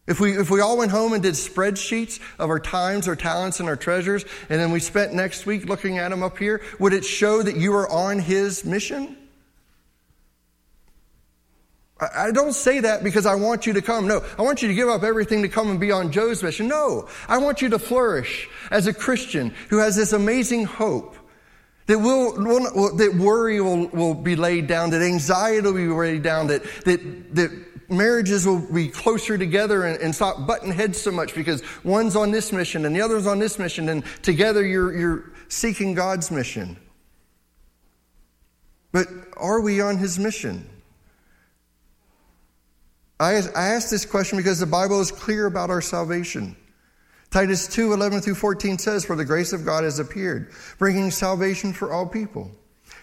If 0.07 0.19
we, 0.19 0.37
if 0.37 0.51
we 0.51 0.61
all 0.61 0.77
went 0.77 0.91
home 0.91 1.13
and 1.13 1.21
did 1.21 1.33
spreadsheets 1.33 2.19
of 2.37 2.49
our 2.49 2.59
times, 2.59 3.07
our 3.07 3.15
talents, 3.15 3.59
and 3.59 3.69
our 3.69 3.75
treasures, 3.75 4.23
and 4.49 4.59
then 4.59 4.71
we 4.71 4.79
spent 4.79 5.13
next 5.13 5.45
week 5.45 5.65
looking 5.65 5.97
at 5.97 6.09
them 6.09 6.21
up 6.21 6.37
here, 6.37 6.61
would 6.79 6.93
it 6.93 7.05
show 7.05 7.41
that 7.41 7.57
you 7.57 7.73
are 7.73 7.89
on 7.89 8.19
His 8.19 8.65
mission? 8.65 9.17
I 11.97 12.31
don't 12.31 12.51
say 12.51 12.81
that 12.81 13.05
because 13.05 13.25
I 13.25 13.35
want 13.35 13.65
you 13.65 13.73
to 13.73 13.81
come. 13.81 14.05
No, 14.05 14.21
I 14.37 14.41
want 14.41 14.61
you 14.61 14.67
to 14.67 14.73
give 14.73 14.89
up 14.89 15.03
everything 15.03 15.43
to 15.43 15.47
come 15.47 15.69
and 15.69 15.79
be 15.79 15.93
on 15.93 16.11
Joe's 16.11 16.43
mission. 16.43 16.67
No, 16.67 17.07
I 17.29 17.37
want 17.37 17.61
you 17.61 17.69
to 17.69 17.79
flourish 17.79 18.49
as 18.69 18.87
a 18.87 18.93
Christian 18.93 19.53
who 19.69 19.77
has 19.77 19.95
this 19.95 20.11
amazing 20.11 20.65
hope 20.65 21.15
that 21.85 21.99
will, 21.99 22.33
will 22.33 22.95
that 22.97 23.15
worry 23.15 23.61
will, 23.61 23.87
will 23.87 24.13
be 24.13 24.35
laid 24.35 24.67
down, 24.67 24.89
that 24.89 25.01
anxiety 25.01 25.61
will 25.61 25.73
be 25.73 25.87
laid 25.87 26.21
down, 26.21 26.47
that, 26.47 26.63
that, 26.83 27.35
that 27.35 27.89
marriages 27.89 28.45
will 28.45 28.59
be 28.59 28.89
closer 28.89 29.37
together 29.37 29.83
and, 29.83 30.01
and 30.01 30.13
stop 30.13 30.45
butting 30.45 30.73
heads 30.73 30.99
so 30.99 31.11
much 31.11 31.33
because 31.33 31.63
one's 31.85 32.17
on 32.17 32.31
this 32.31 32.51
mission 32.51 32.85
and 32.85 32.93
the 32.93 33.01
other's 33.01 33.27
on 33.27 33.39
this 33.39 33.57
mission 33.57 33.87
and 33.87 34.03
together 34.21 34.65
you're, 34.65 34.97
you're 34.97 35.31
seeking 35.47 35.93
God's 35.93 36.29
mission. 36.29 36.75
But 38.91 39.07
are 39.37 39.61
we 39.61 39.79
on 39.79 39.97
his 39.97 40.19
mission? 40.19 40.67
I, 43.19 43.35
ask 43.55 43.89
this 43.89 44.05
question 44.05 44.37
because 44.37 44.59
the 44.59 44.65
Bible 44.65 44.99
is 44.99 45.11
clear 45.11 45.45
about 45.45 45.69
our 45.69 45.81
salvation. 45.81 46.55
Titus 47.31 47.67
2 47.67 47.93
11 47.93 48.21
through 48.21 48.35
14 48.35 48.77
says, 48.77 49.05
For 49.05 49.15
the 49.15 49.25
grace 49.25 49.53
of 49.53 49.65
God 49.65 49.83
has 49.83 49.99
appeared, 49.99 50.51
bringing 50.77 51.11
salvation 51.11 51.73
for 51.73 51.91
all 51.91 52.05
people, 52.05 52.51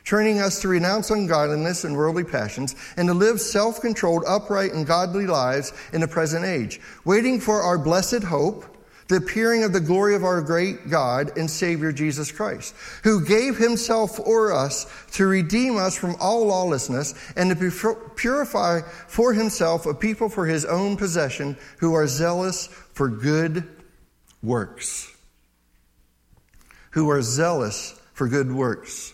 training 0.05 0.41
us 0.41 0.61
to 0.61 0.69
renounce 0.69 1.11
ungodliness 1.11 1.85
and 1.85 1.97
worldly 1.97 2.25
passions, 2.25 2.75
and 2.97 3.09
to 3.09 3.15
live 3.15 3.41
self 3.41 3.81
controlled, 3.81 4.25
upright, 4.27 4.73
and 4.73 4.87
godly 4.87 5.27
lives 5.27 5.73
in 5.93 6.01
the 6.03 6.09
present 6.09 6.45
age, 6.45 6.81
waiting 7.05 7.41
for 7.41 7.63
our 7.63 7.79
blessed 7.79 8.23
hope 8.23 8.72
the 9.13 9.19
appearing 9.19 9.63
of 9.63 9.75
the 9.75 9.81
glory 9.81 10.15
of 10.15 10.25
our 10.25 10.41
great 10.41 10.89
God 10.89 11.37
and 11.37 11.51
Savior 11.51 11.93
Jesus 11.93 12.33
Christ, 12.33 12.75
who 13.05 13.23
gave 13.23 13.59
himself 13.59 14.17
for 14.17 14.55
us 14.55 14.87
to 15.13 15.27
redeem 15.27 15.77
us 15.77 15.95
from 15.95 16.17
all 16.19 16.47
lawlessness 16.47 17.15
and 17.37 17.51
to 17.51 17.97
purify 18.17 18.81
for 19.09 19.35
himself 19.35 19.85
a 19.85 19.93
people 19.93 20.31
for 20.31 20.47
his 20.47 20.65
own 20.65 20.97
possession 20.97 21.59
who 21.79 21.93
are 21.93 22.07
zealous 22.07 22.69
for 22.95 23.09
good 23.09 23.69
works. 24.43 25.15
Who 26.93 27.11
are 27.11 27.21
zealous 27.21 28.01
for 28.15 28.29
good 28.29 28.51
works. 28.51 29.13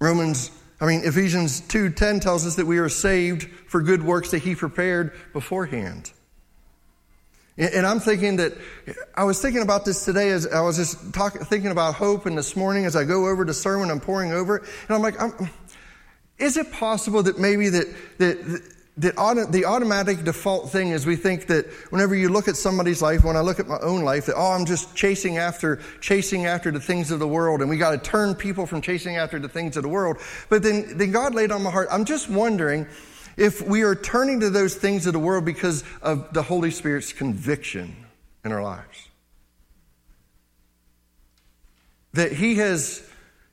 Romans 0.00 0.50
I 0.80 0.86
mean 0.86 1.02
Ephesians 1.04 1.60
2:10 1.60 2.20
tells 2.20 2.44
us 2.44 2.56
that 2.56 2.66
we 2.66 2.78
are 2.78 2.88
saved 2.88 3.48
for 3.68 3.80
good 3.80 4.02
works 4.02 4.32
that 4.32 4.42
he 4.42 4.56
prepared 4.56 5.12
beforehand. 5.32 6.10
And 7.58 7.86
I'm 7.86 8.00
thinking 8.00 8.36
that 8.36 8.52
I 9.14 9.24
was 9.24 9.40
thinking 9.40 9.62
about 9.62 9.86
this 9.86 10.04
today 10.04 10.28
as 10.28 10.46
I 10.46 10.60
was 10.60 10.76
just 10.76 11.14
talking, 11.14 11.42
thinking 11.42 11.70
about 11.70 11.94
hope, 11.94 12.26
and 12.26 12.36
this 12.36 12.54
morning 12.54 12.84
as 12.84 12.94
I 12.94 13.04
go 13.04 13.26
over 13.28 13.46
the 13.46 13.54
sermon, 13.54 13.90
I'm 13.90 14.00
pouring 14.00 14.32
over, 14.32 14.56
it. 14.56 14.64
and 14.88 14.94
I'm 14.94 15.00
like, 15.00 15.20
I'm, 15.20 15.32
is 16.36 16.58
it 16.58 16.70
possible 16.70 17.22
that 17.22 17.38
maybe 17.38 17.70
that 17.70 17.94
that 18.18 18.72
that 18.98 19.14
auto, 19.16 19.46
the 19.46 19.64
automatic 19.64 20.24
default 20.24 20.70
thing 20.70 20.90
is 20.90 21.06
we 21.06 21.16
think 21.16 21.46
that 21.46 21.66
whenever 21.90 22.14
you 22.14 22.28
look 22.28 22.48
at 22.48 22.56
somebody's 22.56 23.00
life, 23.00 23.24
when 23.24 23.36
I 23.36 23.40
look 23.40 23.58
at 23.58 23.68
my 23.68 23.78
own 23.80 24.02
life, 24.02 24.26
that 24.26 24.36
oh, 24.36 24.52
I'm 24.52 24.66
just 24.66 24.94
chasing 24.94 25.38
after 25.38 25.80
chasing 26.02 26.44
after 26.44 26.70
the 26.70 26.80
things 26.80 27.10
of 27.10 27.20
the 27.20 27.28
world, 27.28 27.62
and 27.62 27.70
we 27.70 27.78
got 27.78 27.92
to 27.92 27.98
turn 27.98 28.34
people 28.34 28.66
from 28.66 28.82
chasing 28.82 29.16
after 29.16 29.38
the 29.38 29.48
things 29.48 29.78
of 29.78 29.82
the 29.82 29.88
world. 29.88 30.18
But 30.50 30.62
then, 30.62 30.98
then 30.98 31.10
God 31.10 31.34
laid 31.34 31.50
on 31.52 31.62
my 31.62 31.70
heart. 31.70 31.88
I'm 31.90 32.04
just 32.04 32.28
wondering 32.28 32.86
if 33.36 33.60
we 33.60 33.82
are 33.82 33.94
turning 33.94 34.40
to 34.40 34.50
those 34.50 34.74
things 34.74 35.06
of 35.06 35.12
the 35.12 35.18
world 35.18 35.44
because 35.44 35.84
of 36.02 36.32
the 36.32 36.42
Holy 36.42 36.70
Spirit's 36.70 37.12
conviction 37.12 37.96
in 38.44 38.52
our 38.52 38.62
lives. 38.62 39.08
That 42.14 42.32
He 42.32 42.56
has 42.56 43.02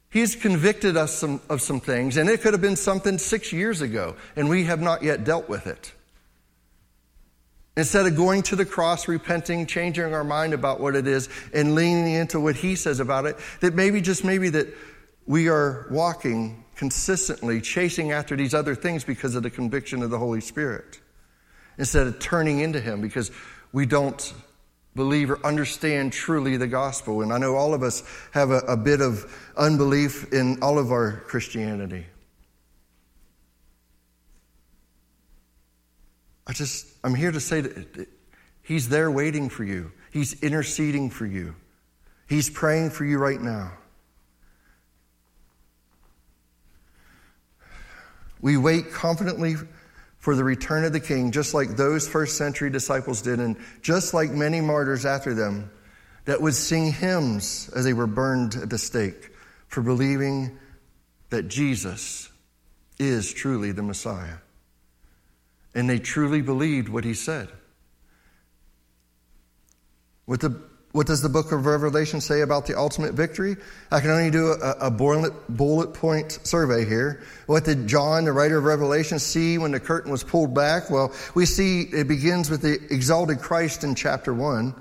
He's 0.09 0.35
convicted 0.35 0.95
us 0.95 1.11
some, 1.11 1.41
of 1.49 1.59
some 1.59 1.79
things, 1.79 2.17
and 2.17 2.29
it 2.29 2.41
could 2.41 2.53
have 2.53 2.61
been 2.61 2.75
something 2.75 3.17
six 3.17 3.51
years 3.51 3.81
ago, 3.81 4.15
and 4.35 4.47
we 4.47 4.65
have 4.65 4.79
not 4.79 5.01
yet 5.01 5.23
dealt 5.23 5.49
with 5.49 5.65
it. 5.65 5.91
Instead 7.75 8.05
of 8.05 8.15
going 8.15 8.43
to 8.43 8.55
the 8.55 8.63
cross, 8.63 9.07
repenting, 9.07 9.65
changing 9.65 10.13
our 10.13 10.23
mind 10.23 10.53
about 10.53 10.79
what 10.79 10.95
it 10.95 11.07
is, 11.07 11.29
and 11.51 11.73
leaning 11.73 12.13
into 12.13 12.39
what 12.39 12.55
He 12.55 12.75
says 12.75 12.99
about 12.99 13.25
it, 13.25 13.37
that 13.61 13.73
maybe, 13.73 14.01
just 14.01 14.23
maybe, 14.23 14.49
that 14.49 14.67
we 15.25 15.49
are 15.49 15.87
walking 15.89 16.62
consistently 16.83 17.61
chasing 17.61 18.11
after 18.11 18.35
these 18.35 18.53
other 18.53 18.75
things 18.75 19.05
because 19.05 19.35
of 19.35 19.43
the 19.43 19.49
conviction 19.49 20.03
of 20.03 20.09
the 20.09 20.19
Holy 20.19 20.41
Spirit. 20.41 20.99
instead 21.77 22.07
of 22.07 22.19
turning 22.19 22.59
into 22.59 22.81
Him 22.81 22.99
because 22.99 23.31
we 23.71 23.85
don't 23.85 24.33
believe 24.93 25.31
or 25.31 25.39
understand 25.45 26.11
truly 26.11 26.57
the 26.57 26.67
gospel. 26.67 27.21
And 27.21 27.31
I 27.31 27.37
know 27.37 27.55
all 27.55 27.73
of 27.73 27.83
us 27.83 28.03
have 28.31 28.51
a, 28.51 28.59
a 28.67 28.75
bit 28.75 28.99
of 28.99 29.33
unbelief 29.55 30.33
in 30.33 30.61
all 30.61 30.77
of 30.77 30.91
our 30.91 31.23
Christianity. 31.25 32.05
I 36.45 36.51
just, 36.51 36.85
I'm 37.01 37.15
here 37.15 37.31
to 37.31 37.39
say 37.39 37.61
that 37.61 38.09
He's 38.61 38.89
there 38.89 39.09
waiting 39.09 39.47
for 39.47 39.63
you. 39.63 39.93
He's 40.11 40.43
interceding 40.43 41.09
for 41.11 41.25
you. 41.25 41.55
He's 42.27 42.49
praying 42.49 42.89
for 42.89 43.05
you 43.05 43.19
right 43.19 43.39
now. 43.39 43.71
We 48.43 48.57
wait 48.57 48.91
confidently 48.91 49.55
for 50.17 50.35
the 50.35 50.43
return 50.43 50.83
of 50.83 50.91
the 50.91 50.99
king, 50.99 51.31
just 51.31 51.53
like 51.53 51.77
those 51.77 52.09
first 52.09 52.37
century 52.37 52.69
disciples 52.69 53.21
did, 53.21 53.39
and 53.39 53.55
just 53.81 54.13
like 54.13 54.31
many 54.31 54.59
martyrs 54.59 55.05
after 55.05 55.33
them 55.33 55.71
that 56.25 56.41
would 56.41 56.53
sing 56.53 56.91
hymns 56.91 57.69
as 57.73 57.85
they 57.85 57.93
were 57.93 58.05
burned 58.05 58.55
at 58.55 58.69
the 58.69 58.77
stake 58.77 59.31
for 59.67 59.81
believing 59.81 60.59
that 61.29 61.47
Jesus 61.47 62.29
is 62.99 63.31
truly 63.31 63.71
the 63.71 63.81
Messiah. 63.81 64.35
And 65.73 65.89
they 65.89 65.99
truly 65.99 66.41
believed 66.41 66.89
what 66.89 67.05
he 67.05 67.13
said. 67.13 67.47
What 70.25 70.41
the 70.41 70.61
what 70.93 71.07
does 71.07 71.23
the 71.23 71.29
book 71.29 71.51
of 71.51 71.65
Revelation 71.65 72.21
say 72.21 72.41
about 72.41 72.67
the 72.67 72.77
ultimate 72.77 73.13
victory? 73.15 73.57
I 73.91 73.99
can 73.99 74.11
only 74.11 74.29
do 74.29 74.51
a, 74.51 74.75
a 74.79 74.91
bullet, 74.91 75.33
bullet 75.49 75.95
point 75.95 76.37
survey 76.43 76.85
here. 76.85 77.23
What 77.47 77.65
did 77.65 77.87
John, 77.87 78.25
the 78.25 78.31
writer 78.31 78.59
of 78.59 78.63
Revelation, 78.63 79.17
see 79.17 79.57
when 79.57 79.71
the 79.71 79.79
curtain 79.79 80.11
was 80.11 80.23
pulled 80.23 80.53
back? 80.53 80.91
Well, 80.91 81.11
we 81.33 81.47
see 81.47 81.81
it 81.81 82.07
begins 82.07 82.51
with 82.51 82.61
the 82.61 82.73
exalted 82.93 83.39
Christ 83.39 83.83
in 83.83 83.95
chapter 83.95 84.35
1. 84.35 84.75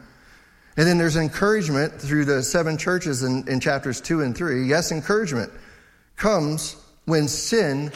And 0.77 0.87
then 0.87 0.99
there's 0.99 1.17
encouragement 1.17 1.95
through 1.95 2.27
the 2.27 2.43
seven 2.43 2.77
churches 2.77 3.23
in, 3.23 3.49
in 3.49 3.59
chapters 3.59 3.99
2 4.03 4.21
and 4.21 4.37
3. 4.37 4.67
Yes, 4.67 4.93
encouragement 4.93 5.51
comes 6.17 6.77
when 7.07 7.27
sin 7.27 7.91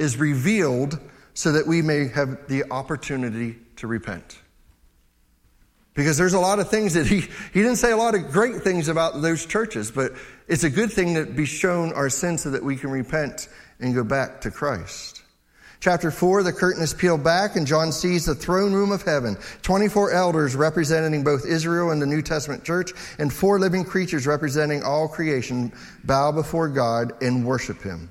is 0.00 0.16
revealed 0.16 0.98
so 1.34 1.52
that 1.52 1.68
we 1.68 1.82
may 1.82 2.08
have 2.08 2.48
the 2.48 2.64
opportunity 2.72 3.58
to 3.76 3.86
repent. 3.86 4.39
Because 6.00 6.16
there's 6.16 6.32
a 6.32 6.40
lot 6.40 6.60
of 6.60 6.70
things 6.70 6.94
that 6.94 7.06
he, 7.06 7.20
he 7.20 7.60
didn't 7.60 7.76
say 7.76 7.92
a 7.92 7.96
lot 7.98 8.14
of 8.14 8.32
great 8.32 8.62
things 8.62 8.88
about 8.88 9.20
those 9.20 9.44
churches, 9.44 9.90
but 9.90 10.12
it's 10.48 10.64
a 10.64 10.70
good 10.70 10.90
thing 10.90 11.14
to 11.14 11.26
be 11.26 11.44
shown 11.44 11.92
our 11.92 12.08
sin 12.08 12.38
so 12.38 12.52
that 12.52 12.64
we 12.64 12.74
can 12.74 12.88
repent 12.88 13.50
and 13.80 13.94
go 13.94 14.02
back 14.02 14.40
to 14.40 14.50
Christ. 14.50 15.22
Chapter 15.78 16.10
4, 16.10 16.42
the 16.42 16.54
curtain 16.54 16.82
is 16.82 16.94
peeled 16.94 17.22
back 17.22 17.54
and 17.54 17.66
John 17.66 17.92
sees 17.92 18.24
the 18.24 18.34
throne 18.34 18.72
room 18.72 18.92
of 18.92 19.02
heaven. 19.02 19.36
24 19.60 20.12
elders 20.12 20.56
representing 20.56 21.22
both 21.22 21.44
Israel 21.44 21.90
and 21.90 22.00
the 22.00 22.06
New 22.06 22.22
Testament 22.22 22.64
church 22.64 22.92
and 23.18 23.30
four 23.30 23.58
living 23.58 23.84
creatures 23.84 24.26
representing 24.26 24.82
all 24.82 25.06
creation 25.06 25.70
bow 26.04 26.32
before 26.32 26.70
God 26.70 27.12
and 27.22 27.44
worship 27.44 27.82
him. 27.82 28.08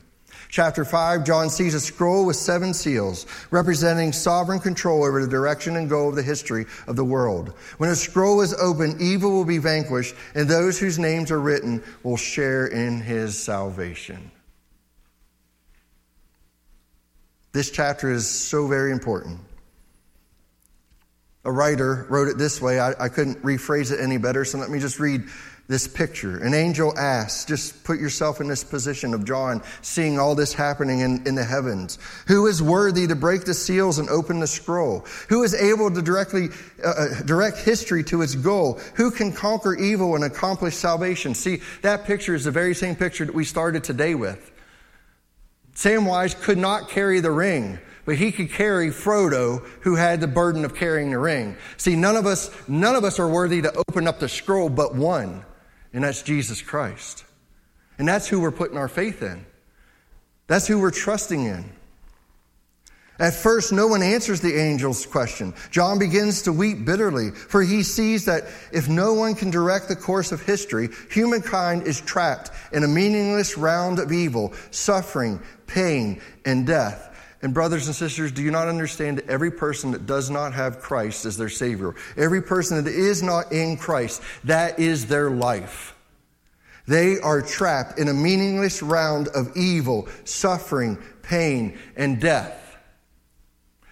Chapter 0.49 0.83
5, 0.83 1.25
John 1.25 1.47
sees 1.51 1.75
a 1.75 1.79
scroll 1.79 2.25
with 2.25 2.35
seven 2.35 2.73
seals, 2.73 3.27
representing 3.51 4.11
sovereign 4.11 4.59
control 4.59 5.03
over 5.03 5.21
the 5.21 5.29
direction 5.29 5.75
and 5.75 5.87
goal 5.87 6.09
of 6.09 6.15
the 6.15 6.23
history 6.23 6.65
of 6.87 6.95
the 6.95 7.05
world. 7.05 7.53
When 7.77 7.91
a 7.91 7.95
scroll 7.95 8.41
is 8.41 8.55
opened, 8.55 8.99
evil 8.99 9.29
will 9.29 9.45
be 9.45 9.59
vanquished, 9.59 10.15
and 10.33 10.49
those 10.49 10.79
whose 10.79 10.97
names 10.97 11.29
are 11.29 11.39
written 11.39 11.83
will 12.01 12.17
share 12.17 12.65
in 12.65 12.99
his 12.99 13.37
salvation. 13.37 14.31
This 17.51 17.69
chapter 17.69 18.11
is 18.11 18.27
so 18.27 18.67
very 18.67 18.91
important. 18.91 19.39
A 21.45 21.51
writer 21.51 22.07
wrote 22.09 22.27
it 22.27 22.39
this 22.39 22.59
way. 22.59 22.79
I, 22.79 22.93
I 22.99 23.09
couldn't 23.09 23.43
rephrase 23.43 23.91
it 23.91 23.99
any 23.99 24.17
better, 24.17 24.43
so 24.45 24.57
let 24.57 24.71
me 24.71 24.79
just 24.79 24.99
read 24.99 25.25
this 25.69 25.87
picture. 25.87 26.39
An 26.39 26.55
angel 26.55 26.97
asks, 26.97 27.45
just 27.45 27.83
put 27.83 27.99
yourself 27.99 28.41
in 28.41 28.47
this 28.47 28.63
position 28.63 29.13
of 29.13 29.23
John 29.23 29.61
seeing 29.83 30.19
all 30.19 30.33
this 30.33 30.51
happening 30.51 31.01
in, 31.01 31.25
in 31.27 31.35
the 31.35 31.43
heavens. 31.43 31.99
Who 32.27 32.47
is 32.47 32.61
worthy 32.61 33.05
to 33.05 33.15
break 33.15 33.45
the 33.45 33.53
seals 33.53 33.99
and 33.99 34.09
open 34.09 34.39
the 34.39 34.47
scroll? 34.47 35.05
Who 35.29 35.43
is 35.43 35.53
able 35.53 35.91
to 35.91 36.01
directly 36.01 36.49
uh, 36.83 36.87
uh, 36.89 37.21
direct 37.21 37.59
history 37.59 38.03
to 38.05 38.23
its 38.23 38.33
goal? 38.33 38.79
Who 38.95 39.11
can 39.11 39.31
conquer 39.31 39.75
evil 39.75 40.15
and 40.15 40.23
accomplish 40.23 40.75
salvation? 40.75 41.35
See, 41.35 41.61
that 41.83 42.03
picture 42.03 42.33
is 42.33 42.45
the 42.45 42.51
very 42.51 42.73
same 42.73 42.95
picture 42.95 43.25
that 43.25 43.35
we 43.35 43.45
started 43.45 43.83
today 43.83 44.15
with. 44.15 44.51
Samwise 45.75 46.39
could 46.41 46.57
not 46.57 46.89
carry 46.89 47.21
the 47.21 47.31
ring 47.31 47.79
but 48.05 48.15
he 48.15 48.31
could 48.31 48.51
carry 48.51 48.89
Frodo, 48.89 49.63
who 49.81 49.93
had 49.93 50.19
the 50.19 50.27
burden 50.27 50.65
of 50.65 50.73
carrying 50.73 51.11
the 51.11 51.19
ring. 51.19 51.55
See, 51.77 51.95
none 51.95 52.15
of 52.15 52.25
us, 52.25 52.49
none 52.67 52.95
of 52.95 53.03
us 53.03 53.19
are 53.19 53.27
worthy 53.27 53.61
to 53.61 53.83
open 53.87 54.07
up 54.07 54.19
the 54.19 54.27
scroll 54.27 54.67
but 54.67 54.95
one 54.95 55.43
and 55.93 56.03
that's 56.03 56.21
Jesus 56.21 56.61
Christ. 56.61 57.25
And 57.97 58.07
that's 58.07 58.27
who 58.27 58.39
we're 58.39 58.51
putting 58.51 58.77
our 58.77 58.87
faith 58.87 59.21
in. 59.21 59.45
That's 60.47 60.67
who 60.67 60.79
we're 60.79 60.91
trusting 60.91 61.45
in. 61.45 61.71
At 63.19 63.33
first, 63.33 63.73
no 63.73 63.85
one 63.87 64.01
answers 64.01 64.39
the 64.39 64.57
angel's 64.57 65.05
question. 65.05 65.53
John 65.71 65.99
begins 65.99 66.43
to 66.43 66.53
weep 66.53 66.85
bitterly, 66.85 67.31
for 67.31 67.61
he 67.61 67.83
sees 67.83 68.23
that 68.25 68.45
if 68.71 68.87
no 68.87 69.13
one 69.13 69.35
can 69.35 69.51
direct 69.51 69.89
the 69.89 69.95
course 69.97 70.31
of 70.31 70.41
history, 70.41 70.87
humankind 71.11 71.85
is 71.85 71.99
trapped 71.99 72.51
in 72.71 72.85
a 72.85 72.87
meaningless 72.87 73.57
round 73.57 73.99
of 73.99 74.13
evil, 74.13 74.53
suffering, 74.71 75.41
pain, 75.67 76.21
and 76.45 76.65
death. 76.65 77.08
And 77.41 77.53
brothers 77.53 77.87
and 77.87 77.95
sisters, 77.95 78.31
do 78.31 78.41
you 78.41 78.51
not 78.51 78.67
understand 78.67 79.17
that 79.17 79.29
every 79.29 79.51
person 79.51 79.91
that 79.91 80.05
does 80.05 80.29
not 80.29 80.53
have 80.53 80.79
Christ 80.79 81.25
as 81.25 81.37
their 81.37 81.49
Savior, 81.49 81.95
every 82.17 82.41
person 82.41 82.83
that 82.83 82.91
is 82.91 83.23
not 83.23 83.51
in 83.53 83.77
Christ, 83.77 84.21
that 84.43 84.77
is 84.79 85.05
their 85.05 85.31
life. 85.31 85.95
They 86.85 87.19
are 87.19 87.41
trapped 87.41 87.99
in 87.99 88.07
a 88.07 88.13
meaningless 88.13 88.81
round 88.81 89.27
of 89.29 89.55
evil, 89.55 90.09
suffering, 90.25 90.97
pain, 91.21 91.77
and 91.95 92.19
death. 92.19 92.77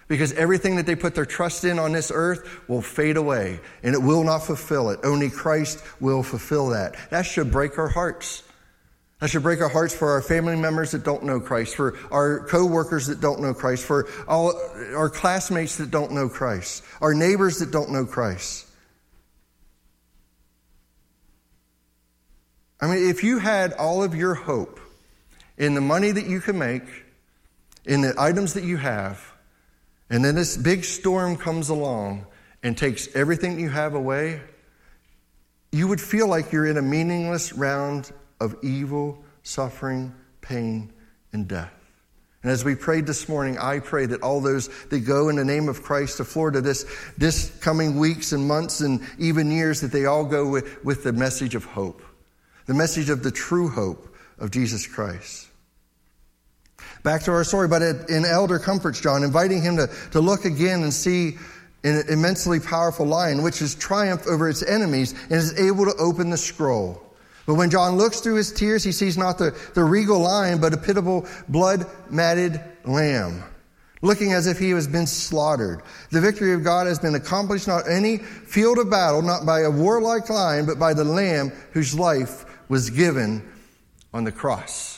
Because 0.08 0.32
everything 0.32 0.76
that 0.76 0.86
they 0.86 0.96
put 0.96 1.14
their 1.14 1.26
trust 1.26 1.64
in 1.64 1.78
on 1.78 1.92
this 1.92 2.10
earth 2.12 2.68
will 2.68 2.82
fade 2.82 3.16
away 3.16 3.60
and 3.82 3.94
it 3.94 4.02
will 4.02 4.24
not 4.24 4.40
fulfill 4.40 4.90
it. 4.90 5.00
Only 5.04 5.30
Christ 5.30 5.82
will 6.00 6.22
fulfill 6.22 6.68
that. 6.70 6.96
That 7.10 7.22
should 7.22 7.52
break 7.52 7.78
our 7.78 7.88
hearts. 7.88 8.42
That 9.20 9.30
should 9.30 9.42
break 9.42 9.60
our 9.60 9.68
hearts 9.68 9.94
for 9.94 10.12
our 10.12 10.22
family 10.22 10.54
members 10.54 10.92
that 10.92 11.02
don't 11.02 11.24
know 11.24 11.40
Christ, 11.40 11.74
for 11.74 11.98
our 12.12 12.46
co-workers 12.46 13.08
that 13.08 13.20
don't 13.20 13.40
know 13.40 13.52
Christ, 13.52 13.84
for 13.84 14.08
all 14.28 14.52
our 14.94 15.10
classmates 15.10 15.76
that 15.78 15.90
don't 15.90 16.12
know 16.12 16.28
Christ, 16.28 16.84
our 17.00 17.14
neighbors 17.14 17.58
that 17.58 17.72
don't 17.72 17.90
know 17.90 18.04
Christ. 18.04 18.66
I 22.80 22.86
mean, 22.86 23.10
if 23.10 23.24
you 23.24 23.40
had 23.40 23.72
all 23.72 24.04
of 24.04 24.14
your 24.14 24.34
hope 24.34 24.78
in 25.56 25.74
the 25.74 25.80
money 25.80 26.12
that 26.12 26.26
you 26.26 26.40
can 26.40 26.56
make, 26.58 26.84
in 27.84 28.02
the 28.02 28.14
items 28.18 28.54
that 28.54 28.62
you 28.62 28.76
have, 28.76 29.32
and 30.10 30.24
then 30.24 30.36
this 30.36 30.56
big 30.56 30.84
storm 30.84 31.36
comes 31.36 31.70
along 31.70 32.24
and 32.62 32.78
takes 32.78 33.08
everything 33.16 33.58
you 33.58 33.68
have 33.68 33.94
away, 33.94 34.40
you 35.72 35.88
would 35.88 36.00
feel 36.00 36.28
like 36.28 36.52
you're 36.52 36.66
in 36.66 36.76
a 36.76 36.82
meaningless 36.82 37.52
round 37.52 38.12
of 38.40 38.56
evil, 38.62 39.22
suffering, 39.42 40.14
pain, 40.40 40.92
and 41.32 41.48
death. 41.48 41.72
And 42.42 42.52
as 42.52 42.64
we 42.64 42.76
prayed 42.76 43.06
this 43.06 43.28
morning, 43.28 43.58
I 43.58 43.80
pray 43.80 44.06
that 44.06 44.22
all 44.22 44.40
those 44.40 44.68
that 44.90 45.00
go 45.00 45.28
in 45.28 45.36
the 45.36 45.44
name 45.44 45.68
of 45.68 45.82
Christ 45.82 46.18
to 46.18 46.24
Florida 46.24 46.60
this, 46.60 46.86
this 47.18 47.50
coming 47.58 47.98
weeks 47.98 48.32
and 48.32 48.46
months 48.46 48.80
and 48.80 49.00
even 49.18 49.50
years, 49.50 49.80
that 49.80 49.90
they 49.90 50.06
all 50.06 50.24
go 50.24 50.46
with, 50.48 50.84
with 50.84 51.02
the 51.02 51.12
message 51.12 51.56
of 51.56 51.64
hope, 51.64 52.00
the 52.66 52.74
message 52.74 53.10
of 53.10 53.24
the 53.24 53.32
true 53.32 53.68
hope 53.68 54.14
of 54.38 54.52
Jesus 54.52 54.86
Christ. 54.86 55.48
Back 57.02 57.22
to 57.22 57.32
our 57.32 57.44
story, 57.44 57.66
but 57.66 57.82
in 57.82 58.24
Elder 58.24 58.58
comforts 58.58 59.00
John, 59.00 59.24
inviting 59.24 59.60
him 59.62 59.76
to, 59.76 59.88
to 60.12 60.20
look 60.20 60.44
again 60.44 60.82
and 60.82 60.94
see 60.94 61.38
an 61.84 62.04
immensely 62.08 62.60
powerful 62.60 63.06
lion, 63.06 63.42
which 63.42 63.58
has 63.60 63.74
triumphed 63.74 64.26
over 64.26 64.48
its 64.48 64.62
enemies 64.62 65.12
and 65.24 65.32
is 65.32 65.58
able 65.58 65.84
to 65.84 65.94
open 65.98 66.30
the 66.30 66.36
scroll. 66.36 67.02
But 67.48 67.54
when 67.54 67.70
John 67.70 67.96
looks 67.96 68.20
through 68.20 68.34
his 68.34 68.52
tears, 68.52 68.84
he 68.84 68.92
sees 68.92 69.16
not 69.16 69.38
the, 69.38 69.58
the 69.72 69.82
regal 69.82 70.18
lion, 70.18 70.60
but 70.60 70.74
a 70.74 70.76
pitiable, 70.76 71.26
blood 71.48 71.86
matted 72.10 72.60
lamb, 72.84 73.42
looking 74.02 74.34
as 74.34 74.46
if 74.46 74.58
he 74.58 74.68
has 74.68 74.86
been 74.86 75.06
slaughtered. 75.06 75.80
The 76.10 76.20
victory 76.20 76.52
of 76.52 76.62
God 76.62 76.86
has 76.86 76.98
been 76.98 77.14
accomplished 77.14 77.66
not 77.66 77.88
any 77.88 78.18
field 78.18 78.76
of 78.76 78.90
battle, 78.90 79.22
not 79.22 79.46
by 79.46 79.62
a 79.62 79.70
warlike 79.70 80.28
lion, 80.28 80.66
but 80.66 80.78
by 80.78 80.92
the 80.92 81.04
lamb 81.04 81.50
whose 81.72 81.98
life 81.98 82.44
was 82.68 82.90
given 82.90 83.50
on 84.12 84.24
the 84.24 84.32
cross. 84.32 84.97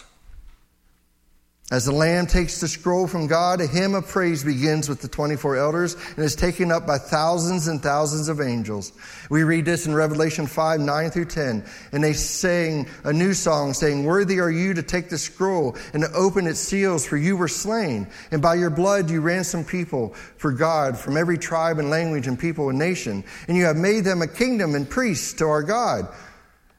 As 1.70 1.84
the 1.84 1.92
Lamb 1.92 2.26
takes 2.26 2.60
the 2.60 2.66
scroll 2.66 3.06
from 3.06 3.28
God, 3.28 3.60
a 3.60 3.66
hymn 3.66 3.94
of 3.94 4.08
praise 4.08 4.42
begins 4.42 4.88
with 4.88 5.02
the 5.02 5.06
24 5.06 5.56
elders 5.56 5.94
and 6.16 6.24
is 6.24 6.34
taken 6.34 6.72
up 6.72 6.84
by 6.84 6.98
thousands 6.98 7.68
and 7.68 7.80
thousands 7.80 8.28
of 8.28 8.40
angels. 8.40 8.92
We 9.30 9.44
read 9.44 9.66
this 9.66 9.86
in 9.86 9.94
Revelation 9.94 10.48
5, 10.48 10.80
9 10.80 11.10
through 11.10 11.26
10, 11.26 11.64
and 11.92 12.02
they 12.02 12.12
sing 12.12 12.88
a 13.04 13.12
new 13.12 13.34
song 13.34 13.72
saying, 13.72 14.04
Worthy 14.04 14.40
are 14.40 14.50
you 14.50 14.74
to 14.74 14.82
take 14.82 15.10
the 15.10 15.18
scroll 15.18 15.76
and 15.94 16.02
to 16.02 16.12
open 16.12 16.48
its 16.48 16.58
seals, 16.58 17.06
for 17.06 17.16
you 17.16 17.36
were 17.36 17.46
slain, 17.46 18.08
and 18.32 18.42
by 18.42 18.56
your 18.56 18.70
blood 18.70 19.08
you 19.08 19.20
ransomed 19.20 19.68
people 19.68 20.08
for 20.38 20.50
God 20.50 20.98
from 20.98 21.16
every 21.16 21.38
tribe 21.38 21.78
and 21.78 21.88
language 21.88 22.26
and 22.26 22.36
people 22.36 22.68
and 22.70 22.80
nation, 22.80 23.22
and 23.46 23.56
you 23.56 23.66
have 23.66 23.76
made 23.76 24.02
them 24.02 24.22
a 24.22 24.26
kingdom 24.26 24.74
and 24.74 24.90
priests 24.90 25.34
to 25.34 25.44
our 25.44 25.62
God, 25.62 26.08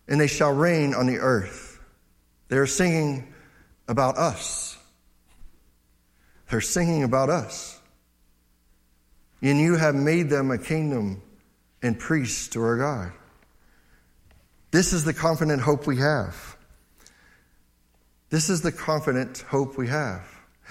and 0.09 0.19
they 0.19 0.27
shall 0.27 0.51
reign 0.51 0.93
on 0.93 1.05
the 1.05 1.19
earth. 1.19 1.79
They 2.49 2.57
are 2.57 2.67
singing 2.67 3.33
about 3.87 4.17
us. 4.17 4.79
They're 6.51 6.61
singing 6.61 7.03
about 7.03 7.29
us. 7.29 7.79
And 9.41 9.59
you 9.59 9.77
have 9.77 9.95
made 9.95 10.29
them 10.29 10.51
a 10.51 10.57
kingdom 10.57 11.21
and 11.81 11.97
priests 11.97 12.49
to 12.49 12.61
our 12.61 12.77
God. 12.77 13.13
This 14.71 14.91
is 14.91 15.05
the 15.05 15.13
confident 15.13 15.61
hope 15.61 15.87
we 15.87 15.97
have. 15.97 16.57
This 18.29 18.49
is 18.49 18.61
the 18.61 18.71
confident 18.71 19.39
hope 19.47 19.77
we 19.77 19.87
have. 19.87 20.27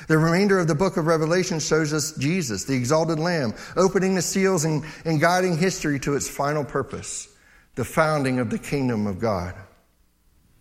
The 0.07 0.19
remainder 0.19 0.59
of 0.59 0.69
the 0.69 0.75
book 0.75 0.97
of 0.97 1.07
Revelation 1.07 1.61
shows 1.61 1.93
us 1.93 2.13
Jesus, 2.13 2.65
the 2.65 2.75
exalted 2.75 3.19
Lamb, 3.19 3.55
opening 3.77 4.15
the 4.15 4.23
seals 4.23 4.65
and, 4.65 4.85
and 5.05 5.21
guiding 5.21 5.57
history 5.57 5.99
to 6.01 6.15
its 6.15 6.29
final 6.29 6.65
purpose 6.65 7.29
the 7.77 7.85
founding 7.85 8.39
of 8.39 8.51
the 8.51 8.59
kingdom 8.59 9.07
of 9.07 9.19
God. 9.19 9.55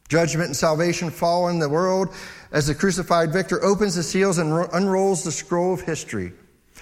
Judgment 0.09 0.47
and 0.47 0.55
salvation 0.55 1.11
fall 1.11 1.47
in 1.49 1.59
the 1.59 1.69
world 1.69 2.13
as 2.51 2.67
the 2.67 2.75
crucified 2.75 3.31
victor 3.31 3.63
opens 3.63 3.95
the 3.95 4.03
seals 4.03 4.39
and 4.39 4.67
unrolls 4.73 5.23
the 5.23 5.31
scroll 5.31 5.73
of 5.73 5.81
history. 5.81 6.33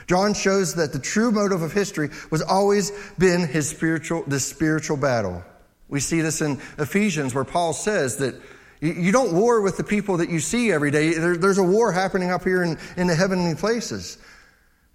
John 0.08 0.34
shows 0.34 0.76
that 0.76 0.94
the 0.94 1.00
true 1.00 1.32
motive 1.32 1.62
of 1.62 1.74
history 1.74 2.10
was 2.32 2.42
always 2.42 2.92
been 3.20 3.46
his 3.46 3.68
spiritual, 3.68 4.24
the 4.28 4.40
spiritual 4.40 4.96
battle. 4.96 5.44
We 5.90 6.00
see 6.00 6.22
this 6.22 6.42
in 6.42 6.62
Ephesians 6.78 7.36
where 7.36 7.44
Paul 7.44 7.74
says 7.74 8.18
that 8.18 8.36
you 8.80 9.12
don't 9.12 9.34
war 9.34 9.62
with 9.62 9.76
the 9.76 9.84
people 9.84 10.18
that 10.18 10.30
you 10.30 10.40
see 10.40 10.72
every 10.72 10.92
day. 10.92 11.14
There's 11.14 11.58
a 11.58 11.64
war 11.64 11.92
happening 11.92 12.30
up 12.30 12.44
here 12.44 12.64
in, 12.64 12.78
in 12.96 13.08
the 13.08 13.16
heavenly 13.16 13.56
places. 13.56 14.18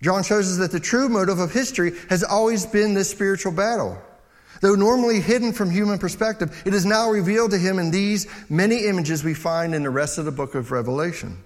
John 0.00 0.22
shows 0.22 0.50
us 0.50 0.58
that 0.58 0.72
the 0.72 0.80
true 0.80 1.08
motive 1.08 1.38
of 1.38 1.52
history 1.52 1.92
has 2.08 2.24
always 2.24 2.64
been 2.64 2.94
this 2.94 3.10
spiritual 3.10 3.52
battle. 3.52 4.00
Though 4.62 4.76
normally 4.76 5.20
hidden 5.20 5.52
from 5.52 5.70
human 5.70 5.98
perspective, 5.98 6.62
it 6.64 6.72
is 6.72 6.86
now 6.86 7.10
revealed 7.10 7.50
to 7.50 7.58
him 7.58 7.80
in 7.80 7.90
these 7.90 8.28
many 8.48 8.86
images 8.86 9.24
we 9.24 9.34
find 9.34 9.74
in 9.74 9.82
the 9.82 9.90
rest 9.90 10.18
of 10.18 10.24
the 10.24 10.30
book 10.30 10.54
of 10.54 10.70
Revelation. 10.70 11.36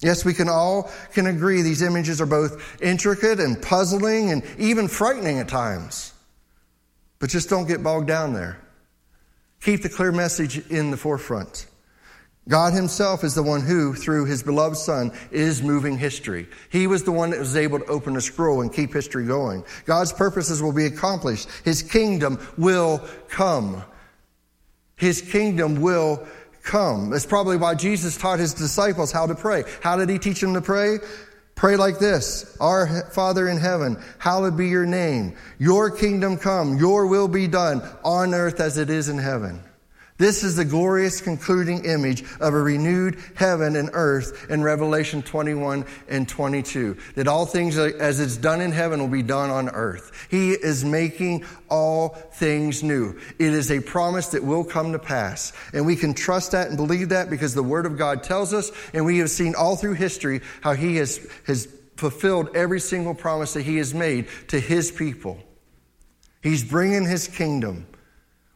Yes, 0.00 0.22
we 0.22 0.34
can 0.34 0.46
all 0.46 0.92
can 1.14 1.26
agree 1.26 1.62
these 1.62 1.80
images 1.80 2.20
are 2.20 2.26
both 2.26 2.82
intricate 2.82 3.40
and 3.40 3.60
puzzling 3.60 4.32
and 4.32 4.42
even 4.58 4.86
frightening 4.86 5.38
at 5.38 5.48
times. 5.48 6.12
But 7.20 7.30
just 7.30 7.48
don't 7.48 7.66
get 7.66 7.82
bogged 7.82 8.06
down 8.06 8.34
there. 8.34 8.60
Keep 9.62 9.82
the 9.82 9.88
clear 9.88 10.12
message 10.12 10.58
in 10.70 10.90
the 10.90 10.98
forefront. 10.98 11.66
God 12.48 12.72
Himself 12.72 13.24
is 13.24 13.34
the 13.34 13.42
one 13.42 13.60
who, 13.60 13.94
through 13.94 14.26
His 14.26 14.42
beloved 14.42 14.76
Son, 14.76 15.12
is 15.32 15.62
moving 15.62 15.98
history. 15.98 16.46
He 16.70 16.86
was 16.86 17.02
the 17.02 17.12
one 17.12 17.30
that 17.30 17.40
was 17.40 17.56
able 17.56 17.80
to 17.80 17.86
open 17.86 18.14
the 18.14 18.20
scroll 18.20 18.60
and 18.60 18.72
keep 18.72 18.92
history 18.92 19.26
going. 19.26 19.64
God's 19.84 20.12
purposes 20.12 20.62
will 20.62 20.72
be 20.72 20.86
accomplished. 20.86 21.48
His 21.64 21.82
kingdom 21.82 22.38
will 22.56 23.06
come. 23.28 23.82
His 24.96 25.20
kingdom 25.20 25.80
will 25.80 26.24
come. 26.62 27.10
That's 27.10 27.26
probably 27.26 27.56
why 27.56 27.74
Jesus 27.74 28.16
taught 28.16 28.38
His 28.38 28.54
disciples 28.54 29.10
how 29.10 29.26
to 29.26 29.34
pray. 29.34 29.64
How 29.82 29.96
did 29.96 30.08
He 30.08 30.18
teach 30.18 30.40
them 30.40 30.54
to 30.54 30.60
pray? 30.60 30.98
Pray 31.56 31.76
like 31.76 31.98
this 31.98 32.56
Our 32.60 33.10
Father 33.10 33.48
in 33.48 33.56
heaven, 33.56 33.96
hallowed 34.18 34.56
be 34.56 34.68
your 34.68 34.86
name. 34.86 35.36
Your 35.58 35.90
kingdom 35.90 36.36
come. 36.36 36.76
Your 36.76 37.06
will 37.06 37.28
be 37.28 37.48
done 37.48 37.82
on 38.04 38.34
earth 38.34 38.60
as 38.60 38.78
it 38.78 38.90
is 38.90 39.08
in 39.08 39.18
heaven. 39.18 39.62
This 40.18 40.42
is 40.42 40.56
the 40.56 40.64
glorious 40.64 41.20
concluding 41.20 41.84
image 41.84 42.22
of 42.40 42.54
a 42.54 42.62
renewed 42.62 43.18
heaven 43.34 43.76
and 43.76 43.90
earth 43.92 44.46
in 44.48 44.62
Revelation 44.62 45.20
21 45.20 45.84
and 46.08 46.26
22. 46.26 46.96
That 47.16 47.28
all 47.28 47.44
things 47.44 47.76
as 47.76 48.18
it's 48.18 48.38
done 48.38 48.62
in 48.62 48.72
heaven 48.72 48.98
will 48.98 49.08
be 49.08 49.22
done 49.22 49.50
on 49.50 49.68
earth. 49.68 50.26
He 50.30 50.52
is 50.52 50.86
making 50.86 51.44
all 51.68 52.10
things 52.32 52.82
new. 52.82 53.18
It 53.38 53.52
is 53.52 53.70
a 53.70 53.80
promise 53.80 54.28
that 54.28 54.42
will 54.42 54.64
come 54.64 54.92
to 54.92 54.98
pass. 54.98 55.52
And 55.74 55.84
we 55.84 55.96
can 55.96 56.14
trust 56.14 56.52
that 56.52 56.68
and 56.68 56.78
believe 56.78 57.10
that 57.10 57.28
because 57.28 57.54
the 57.54 57.62
Word 57.62 57.84
of 57.84 57.98
God 57.98 58.22
tells 58.22 58.54
us, 58.54 58.72
and 58.94 59.04
we 59.04 59.18
have 59.18 59.30
seen 59.30 59.54
all 59.54 59.76
through 59.76 59.94
history 59.94 60.40
how 60.62 60.72
He 60.72 60.96
has, 60.96 61.20
has 61.46 61.68
fulfilled 61.96 62.56
every 62.56 62.80
single 62.80 63.14
promise 63.14 63.52
that 63.52 63.62
He 63.62 63.76
has 63.76 63.92
made 63.92 64.28
to 64.48 64.58
His 64.58 64.90
people. 64.90 65.38
He's 66.42 66.64
bringing 66.64 67.04
His 67.04 67.28
kingdom. 67.28 67.86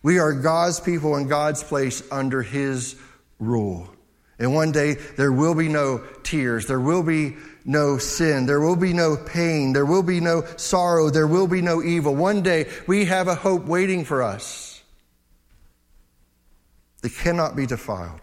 We 0.03 0.19
are 0.19 0.33
God's 0.33 0.81
people 0.81 1.17
in 1.17 1.29
God's 1.29 1.63
place 1.63 2.03
under 2.11 2.43
His 2.43 2.97
rule. 3.39 3.89
And 4.39 4.55
one 4.55 4.73
day 4.73 4.95
there 4.95 5.33
will 5.33 5.55
be 5.55 5.69
no 5.69 6.03
tears. 6.23 6.67
There 6.67 6.81
will 6.81 7.03
be 7.03 7.37
no 7.67 7.99
sin. 7.99 8.47
There 8.47 8.61
will 8.61 8.77
be 8.77 8.95
no 8.95 9.17
pain. 9.17 9.75
There 9.75 9.85
will 9.85 10.03
be 10.03 10.21
no 10.21 10.45
sorrow. 10.57 11.11
There 11.11 11.27
will 11.27 11.47
be 11.47 11.61
no 11.61 11.83
evil. 11.83 12.15
One 12.15 12.43
day 12.43 12.69
we 12.87 13.05
have 13.05 13.29
a 13.29 13.35
hope 13.35 13.67
waiting 13.67 14.05
for 14.05 14.23
us 14.23 14.83
that 17.03 17.15
cannot 17.15 17.55
be 17.55 17.67
defiled. 17.67 18.21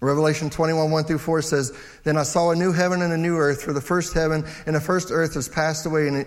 Revelation 0.00 0.50
21, 0.50 0.90
1 0.90 1.04
through 1.04 1.18
4 1.18 1.42
says, 1.42 1.72
Then 2.02 2.16
I 2.16 2.24
saw 2.24 2.50
a 2.50 2.56
new 2.56 2.72
heaven 2.72 3.02
and 3.02 3.12
a 3.12 3.16
new 3.16 3.36
earth, 3.36 3.62
for 3.62 3.72
the 3.72 3.80
first 3.80 4.14
heaven 4.14 4.44
and 4.66 4.74
the 4.74 4.80
first 4.80 5.10
earth 5.12 5.36
was 5.36 5.48
passed 5.48 5.86
away, 5.86 6.08
and 6.08 6.26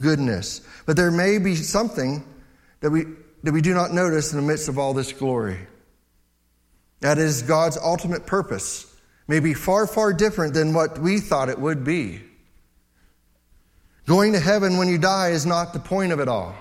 goodness. 0.00 0.60
But 0.84 0.96
there 0.96 1.10
may 1.10 1.38
be 1.38 1.54
something 1.54 2.24
that 2.80 2.90
we, 2.90 3.04
that 3.42 3.52
we 3.52 3.60
do 3.60 3.74
not 3.74 3.92
notice 3.92 4.32
in 4.32 4.40
the 4.40 4.46
midst 4.46 4.68
of 4.68 4.78
all 4.78 4.94
this 4.94 5.12
glory. 5.12 5.58
That 7.00 7.18
is 7.18 7.42
God's 7.42 7.76
ultimate 7.76 8.26
purpose, 8.26 8.86
may 9.28 9.40
be 9.40 9.54
far, 9.54 9.86
far 9.86 10.12
different 10.12 10.54
than 10.54 10.72
what 10.72 10.98
we 10.98 11.20
thought 11.20 11.48
it 11.48 11.58
would 11.58 11.84
be. 11.84 12.22
Going 14.06 14.32
to 14.32 14.40
heaven 14.40 14.78
when 14.78 14.88
you 14.88 14.98
die 14.98 15.30
is 15.30 15.44
not 15.44 15.72
the 15.72 15.80
point 15.80 16.12
of 16.12 16.20
it 16.20 16.28
all. 16.28 16.54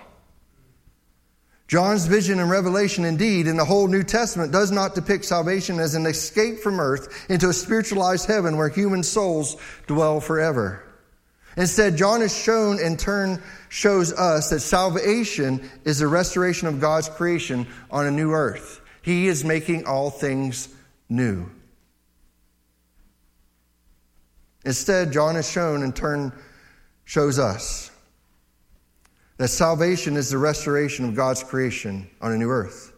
John's 1.68 2.06
vision 2.06 2.40
and 2.40 2.50
revelation, 2.50 3.06
indeed, 3.06 3.48
in 3.48 3.58
the 3.58 3.66
whole 3.66 3.88
New 3.88 4.04
Testament, 4.04 4.52
does 4.52 4.72
not 4.72 4.94
depict 4.94 5.26
salvation 5.26 5.80
as 5.80 5.96
an 5.96 6.06
escape 6.06 6.60
from 6.60 6.80
earth 6.80 7.26
into 7.30 7.50
a 7.50 7.54
spiritualized 7.54 8.28
heaven 8.28 8.56
where 8.56 8.70
human 8.70 9.02
souls 9.02 9.58
dwell 9.88 10.20
forever. 10.20 10.85
Instead, 11.58 11.96
John 11.96 12.22
is 12.22 12.36
shown 12.36 12.80
in 12.80 12.98
turn 12.98 13.42
shows 13.70 14.12
us 14.12 14.50
that 14.50 14.60
salvation 14.60 15.70
is 15.86 16.00
the 16.00 16.08
restoration 16.08 16.68
of 16.68 16.82
God's 16.82 17.08
creation 17.08 17.68
on 17.90 18.06
a 18.06 18.12
new 18.12 18.32
earth. 18.32 18.82
He 19.02 19.28
is 19.28 19.46
making 19.46 19.86
all 19.86 20.10
things 20.10 20.68
new. 21.08 21.50
Instead, 24.66 25.14
John 25.14 25.36
is 25.36 25.50
shown 25.50 25.84
in 25.84 25.94
turn 25.94 26.34
shows 27.06 27.38
us 27.38 27.92
that 29.38 29.50
salvation 29.50 30.18
is 30.18 30.30
the 30.30 30.38
restoration 30.38 31.06
of 31.06 31.16
God's 31.16 31.44
creation 31.44 32.10
on 32.20 32.32
a 32.32 32.38
new 32.38 32.50
earth. 32.50 32.92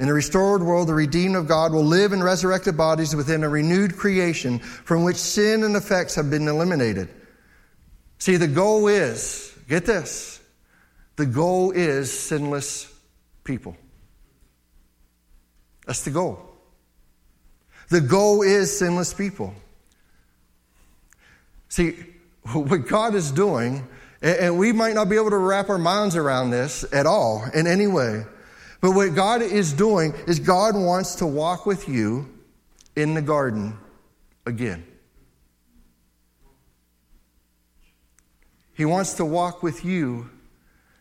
In 0.00 0.06
the 0.06 0.14
restored 0.14 0.62
world, 0.62 0.88
the 0.88 0.94
redeemed 0.94 1.36
of 1.36 1.48
God 1.48 1.72
will 1.72 1.84
live 1.84 2.12
in 2.12 2.22
resurrected 2.22 2.76
bodies 2.76 3.16
within 3.16 3.42
a 3.42 3.48
renewed 3.48 3.96
creation 3.96 4.58
from 4.58 5.02
which 5.02 5.16
sin 5.16 5.64
and 5.64 5.76
effects 5.76 6.14
have 6.14 6.30
been 6.30 6.46
eliminated. 6.46 7.08
See, 8.18 8.36
the 8.36 8.48
goal 8.48 8.88
is, 8.88 9.56
get 9.68 9.86
this, 9.86 10.40
the 11.16 11.26
goal 11.26 11.70
is 11.70 12.12
sinless 12.12 12.92
people. 13.44 13.76
That's 15.86 16.02
the 16.02 16.10
goal. 16.10 16.44
The 17.88 18.00
goal 18.00 18.42
is 18.42 18.76
sinless 18.76 19.14
people. 19.14 19.54
See, 21.68 21.96
what 22.52 22.88
God 22.88 23.14
is 23.14 23.30
doing, 23.30 23.86
and 24.20 24.58
we 24.58 24.72
might 24.72 24.94
not 24.94 25.08
be 25.08 25.16
able 25.16 25.30
to 25.30 25.38
wrap 25.38 25.68
our 25.70 25.78
minds 25.78 26.16
around 26.16 26.50
this 26.50 26.84
at 26.92 27.06
all 27.06 27.44
in 27.54 27.66
any 27.66 27.86
way, 27.86 28.24
but 28.80 28.92
what 28.92 29.14
God 29.14 29.42
is 29.42 29.72
doing 29.72 30.12
is 30.26 30.38
God 30.38 30.74
wants 30.76 31.16
to 31.16 31.26
walk 31.26 31.66
with 31.66 31.88
you 31.88 32.28
in 32.94 33.14
the 33.14 33.22
garden 33.22 33.76
again. 34.46 34.84
He 38.78 38.84
wants 38.84 39.14
to 39.14 39.24
walk 39.24 39.64
with 39.64 39.84
you 39.84 40.30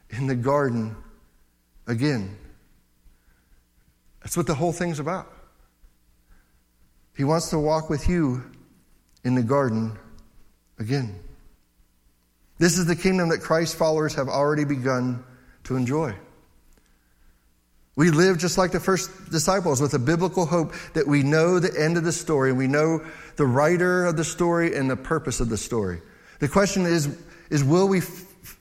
in 0.09 0.25
the 0.25 0.33
garden 0.33 0.95
again. 1.85 2.35
That's 4.23 4.35
what 4.35 4.47
the 4.47 4.55
whole 4.55 4.73
thing's 4.73 4.99
about. 4.99 5.31
He 7.15 7.23
wants 7.23 7.51
to 7.51 7.59
walk 7.59 7.87
with 7.87 8.09
you 8.09 8.43
in 9.23 9.35
the 9.35 9.43
garden 9.43 9.95
again. 10.79 11.19
This 12.57 12.79
is 12.79 12.87
the 12.87 12.95
kingdom 12.95 13.29
that 13.29 13.41
Christ's 13.41 13.75
followers 13.75 14.15
have 14.15 14.27
already 14.27 14.65
begun 14.65 15.23
to 15.65 15.75
enjoy. 15.75 16.15
We 17.95 18.09
live 18.09 18.39
just 18.39 18.57
like 18.57 18.71
the 18.71 18.79
first 18.79 19.29
disciples 19.29 19.81
with 19.81 19.93
a 19.93 19.99
biblical 19.99 20.47
hope 20.47 20.73
that 20.95 21.05
we 21.05 21.21
know 21.21 21.59
the 21.59 21.79
end 21.79 21.95
of 21.95 22.03
the 22.03 22.11
story 22.11 22.49
and 22.49 22.57
we 22.57 22.67
know 22.67 23.05
the 23.35 23.45
writer 23.45 24.07
of 24.07 24.17
the 24.17 24.23
story 24.23 24.75
and 24.75 24.89
the 24.89 24.97
purpose 24.97 25.39
of 25.39 25.49
the 25.49 25.57
story. 25.57 26.01
The 26.39 26.47
question 26.47 26.87
is, 26.87 27.15
is 27.49 27.63
will 27.63 27.87
we, 27.87 28.01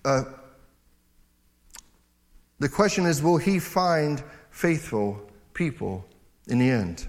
uh, 0.05 0.23
the 2.59 2.69
question 2.69 3.07
is, 3.07 3.23
will 3.23 3.37
he 3.37 3.59
find 3.59 4.23
faithful 4.51 5.21
people 5.55 6.07
in 6.49 6.59
the 6.59 6.71
end? 6.71 7.07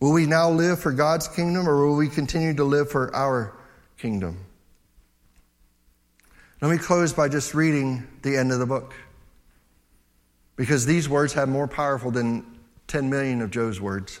Will 0.00 0.12
we 0.12 0.26
now 0.26 0.50
live 0.50 0.78
for 0.78 0.92
God's 0.92 1.26
kingdom 1.26 1.68
or 1.68 1.86
will 1.86 1.96
we 1.96 2.08
continue 2.08 2.54
to 2.54 2.64
live 2.64 2.90
for 2.90 3.14
our 3.14 3.56
kingdom? 3.96 4.38
Let 6.60 6.70
me 6.70 6.78
close 6.78 7.12
by 7.12 7.28
just 7.28 7.54
reading 7.54 8.06
the 8.22 8.36
end 8.36 8.52
of 8.52 8.58
the 8.58 8.66
book. 8.66 8.94
Because 10.56 10.86
these 10.86 11.08
words 11.08 11.32
have 11.34 11.48
more 11.48 11.68
powerful 11.68 12.10
than 12.10 12.44
10 12.88 13.10
million 13.10 13.42
of 13.42 13.50
Joe's 13.50 13.80
words. 13.80 14.20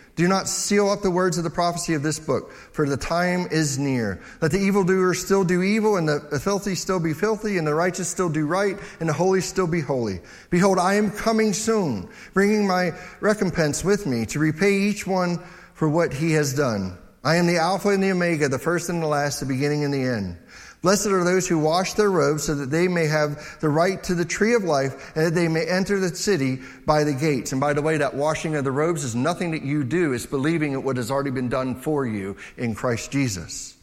do 0.21 0.27
not 0.27 0.47
seal 0.47 0.87
up 0.87 1.01
the 1.01 1.09
words 1.09 1.39
of 1.39 1.43
the 1.43 1.49
prophecy 1.49 1.95
of 1.95 2.03
this 2.03 2.19
book, 2.19 2.51
for 2.51 2.87
the 2.87 2.95
time 2.95 3.47
is 3.49 3.79
near. 3.79 4.21
Let 4.39 4.51
the 4.51 4.59
evildoer 4.59 5.15
still 5.15 5.43
do 5.43 5.63
evil, 5.63 5.97
and 5.97 6.07
the 6.07 6.39
filthy 6.39 6.75
still 6.75 6.99
be 6.99 7.15
filthy, 7.15 7.57
and 7.57 7.65
the 7.65 7.73
righteous 7.73 8.07
still 8.07 8.29
do 8.29 8.45
right, 8.45 8.77
and 8.99 9.09
the 9.09 9.13
holy 9.13 9.41
still 9.41 9.65
be 9.65 9.81
holy. 9.81 10.19
Behold, 10.51 10.77
I 10.77 10.93
am 10.93 11.09
coming 11.09 11.53
soon, 11.53 12.07
bringing 12.35 12.67
my 12.67 12.91
recompense 13.19 13.83
with 13.83 14.05
me 14.05 14.27
to 14.27 14.37
repay 14.37 14.73
each 14.73 15.07
one 15.07 15.39
for 15.73 15.89
what 15.89 16.13
he 16.13 16.33
has 16.33 16.53
done. 16.53 16.99
I 17.23 17.37
am 17.37 17.47
the 17.47 17.57
Alpha 17.57 17.89
and 17.89 18.03
the 18.03 18.11
Omega, 18.11 18.47
the 18.47 18.59
first 18.59 18.89
and 18.89 19.01
the 19.01 19.07
last, 19.07 19.39
the 19.39 19.47
beginning 19.47 19.83
and 19.83 19.91
the 19.91 20.03
end. 20.03 20.37
Blessed 20.81 21.07
are 21.07 21.23
those 21.23 21.47
who 21.47 21.59
wash 21.59 21.93
their 21.93 22.09
robes 22.09 22.43
so 22.43 22.55
that 22.55 22.71
they 22.71 22.87
may 22.87 23.05
have 23.05 23.59
the 23.59 23.69
right 23.69 24.03
to 24.03 24.15
the 24.15 24.25
tree 24.25 24.55
of 24.55 24.63
life 24.63 25.15
and 25.15 25.27
that 25.27 25.35
they 25.35 25.47
may 25.47 25.65
enter 25.65 25.99
the 25.99 26.15
city 26.15 26.59
by 26.87 27.03
the 27.03 27.13
gates. 27.13 27.51
And 27.51 27.61
by 27.61 27.73
the 27.73 27.83
way, 27.83 27.97
that 27.97 28.15
washing 28.15 28.55
of 28.55 28.63
the 28.63 28.71
robes 28.71 29.03
is 29.03 29.15
nothing 29.15 29.51
that 29.51 29.61
you 29.61 29.83
do. 29.83 30.13
It's 30.13 30.25
believing 30.25 30.71
in 30.73 30.83
what 30.83 30.97
has 30.97 31.11
already 31.11 31.29
been 31.29 31.49
done 31.49 31.75
for 31.75 32.07
you 32.07 32.35
in 32.57 32.73
Christ 32.73 33.11
Jesus. 33.11 33.77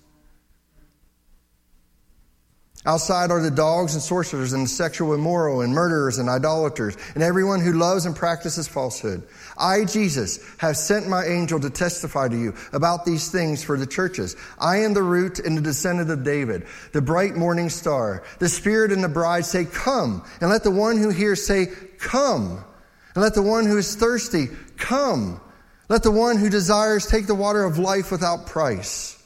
Outside 2.87 3.33
are 3.33 3.43
the 3.43 3.51
dogs 3.51 3.95
and 3.95 4.03
sorcerers 4.03 4.53
and 4.53 4.65
the 4.65 4.69
sexual 4.69 5.13
immoral 5.13 5.63
and 5.63 5.73
murderers 5.73 6.19
and 6.19 6.29
idolaters 6.29 6.97
and 7.15 7.23
everyone 7.23 7.61
who 7.61 7.73
loves 7.73 8.07
and 8.07 8.15
practices 8.15 8.69
falsehood. 8.69 9.27
I, 9.59 9.85
Jesus, 9.85 10.39
have 10.59 10.77
sent 10.77 11.09
my 11.09 11.25
angel 11.25 11.59
to 11.61 11.71
testify 11.71 12.29
to 12.29 12.37
you 12.37 12.55
about 12.73 13.05
these 13.05 13.31
things 13.31 13.65
for 13.65 13.77
the 13.77 13.87
churches. 13.87 14.37
I 14.61 14.79
am 14.79 14.95
the 14.95 15.03
root 15.03 15.41
and 15.41 15.59
the 15.59 15.63
descendant 15.63 16.11
of 16.11 16.23
David, 16.23 16.67
the 16.93 17.03
bright 17.03 17.35
morning 17.35 17.69
star. 17.69 18.23
The 18.39 18.49
Spirit 18.49 18.93
and 18.93 19.03
the 19.03 19.09
bride 19.09 19.45
say, 19.45 19.65
Come. 19.65 20.25
And 20.41 20.49
let 20.49 20.63
the 20.63 20.71
one 20.71 20.99
who 20.99 21.11
hears 21.11 21.45
say, 21.45 21.67
Come. 21.99 22.65
And 23.15 23.25
let 23.25 23.35
the 23.35 23.43
one 23.43 23.67
who 23.67 23.77
is 23.77 23.97
thirsty, 23.97 24.47
come. 24.77 25.41
Let 25.89 26.05
the 26.05 26.13
one 26.13 26.37
who 26.37 26.49
desires 26.49 27.07
take 27.07 27.27
the 27.27 27.35
water 27.35 27.65
of 27.65 27.77
life 27.77 28.13
without 28.13 28.47
price, 28.47 29.21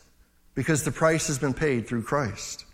because 0.55 0.85
the 0.85 0.93
price 0.93 1.27
has 1.27 1.39
been 1.39 1.53
paid 1.53 1.87
through 1.87 2.05
Christ. 2.05 2.65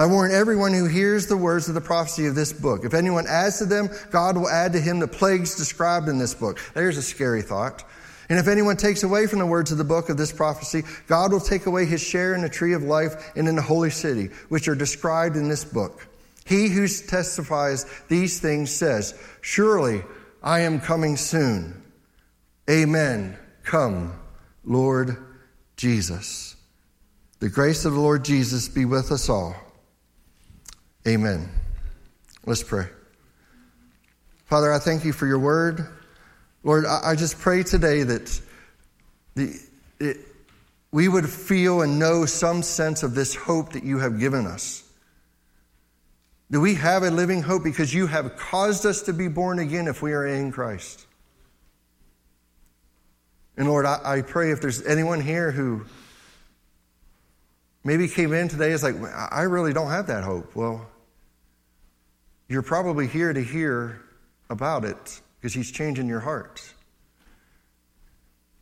I 0.00 0.06
warn 0.06 0.32
everyone 0.32 0.72
who 0.72 0.86
hears 0.86 1.26
the 1.26 1.36
words 1.36 1.68
of 1.68 1.74
the 1.74 1.80
prophecy 1.82 2.24
of 2.24 2.34
this 2.34 2.54
book. 2.54 2.86
If 2.86 2.94
anyone 2.94 3.26
adds 3.26 3.58
to 3.58 3.66
them, 3.66 3.90
God 4.10 4.34
will 4.34 4.48
add 4.48 4.72
to 4.72 4.80
him 4.80 4.98
the 4.98 5.06
plagues 5.06 5.56
described 5.56 6.08
in 6.08 6.16
this 6.16 6.32
book. 6.32 6.58
There's 6.72 6.96
a 6.96 7.02
scary 7.02 7.42
thought. 7.42 7.84
And 8.30 8.38
if 8.38 8.48
anyone 8.48 8.78
takes 8.78 9.02
away 9.02 9.26
from 9.26 9.40
the 9.40 9.46
words 9.46 9.72
of 9.72 9.76
the 9.76 9.84
book 9.84 10.08
of 10.08 10.16
this 10.16 10.32
prophecy, 10.32 10.84
God 11.06 11.32
will 11.32 11.38
take 11.38 11.66
away 11.66 11.84
his 11.84 12.00
share 12.00 12.34
in 12.34 12.40
the 12.40 12.48
tree 12.48 12.72
of 12.72 12.82
life 12.82 13.30
and 13.36 13.46
in 13.46 13.56
the 13.56 13.60
holy 13.60 13.90
city, 13.90 14.30
which 14.48 14.68
are 14.68 14.74
described 14.74 15.36
in 15.36 15.50
this 15.50 15.64
book. 15.66 16.08
He 16.46 16.68
who 16.68 16.88
testifies 16.88 17.84
these 18.08 18.40
things 18.40 18.70
says, 18.70 19.12
Surely 19.42 20.02
I 20.42 20.60
am 20.60 20.80
coming 20.80 21.18
soon. 21.18 21.82
Amen. 22.70 23.36
Come, 23.64 24.18
Lord 24.64 25.18
Jesus. 25.76 26.56
The 27.40 27.50
grace 27.50 27.84
of 27.84 27.92
the 27.92 28.00
Lord 28.00 28.24
Jesus 28.24 28.66
be 28.66 28.86
with 28.86 29.12
us 29.12 29.28
all. 29.28 29.54
Amen. 31.06 31.48
Let's 32.44 32.62
pray. 32.62 32.86
Father, 34.46 34.72
I 34.72 34.78
thank 34.78 35.04
you 35.04 35.12
for 35.12 35.26
your 35.26 35.38
word. 35.38 35.86
Lord, 36.62 36.84
I, 36.84 37.14
just 37.14 37.38
pray 37.38 37.62
today 37.62 38.02
that 38.02 38.40
the, 39.34 39.58
it, 39.98 40.18
we 40.92 41.08
would 41.08 41.28
feel 41.28 41.82
and 41.82 41.98
know 41.98 42.26
some 42.26 42.62
sense 42.62 43.02
of 43.02 43.14
this 43.14 43.34
hope 43.34 43.72
that 43.72 43.84
you 43.84 43.98
have 43.98 44.18
given 44.18 44.46
us. 44.46 44.82
That 46.50 46.60
we 46.60 46.74
have 46.74 47.02
a 47.02 47.10
living 47.10 47.42
hope 47.42 47.62
because 47.62 47.94
you 47.94 48.08
have 48.08 48.36
caused 48.36 48.84
us 48.84 49.02
to 49.02 49.12
be 49.12 49.28
born 49.28 49.58
again 49.58 49.86
if 49.86 50.02
we 50.02 50.12
are 50.12 50.26
in 50.26 50.52
Christ. 50.52 51.06
And 53.56 53.68
Lord, 53.68 53.86
I, 53.86 54.00
I 54.04 54.22
pray 54.22 54.50
if 54.50 54.60
there's 54.60 54.84
anyone 54.84 55.20
here 55.20 55.50
who 55.50 55.86
maybe 57.84 58.08
came 58.08 58.32
in 58.32 58.48
today 58.48 58.72
is 58.72 58.82
like, 58.82 58.96
I 59.30 59.42
really 59.42 59.72
don't 59.72 59.90
have 59.90 60.08
that 60.08 60.24
hope. 60.24 60.56
Well, 60.56 60.89
you're 62.50 62.62
probably 62.62 63.06
here 63.06 63.32
to 63.32 63.40
hear 63.40 64.02
about 64.50 64.84
it 64.84 65.20
because 65.38 65.54
He's 65.54 65.70
changing 65.70 66.08
your 66.08 66.18
heart. 66.18 66.60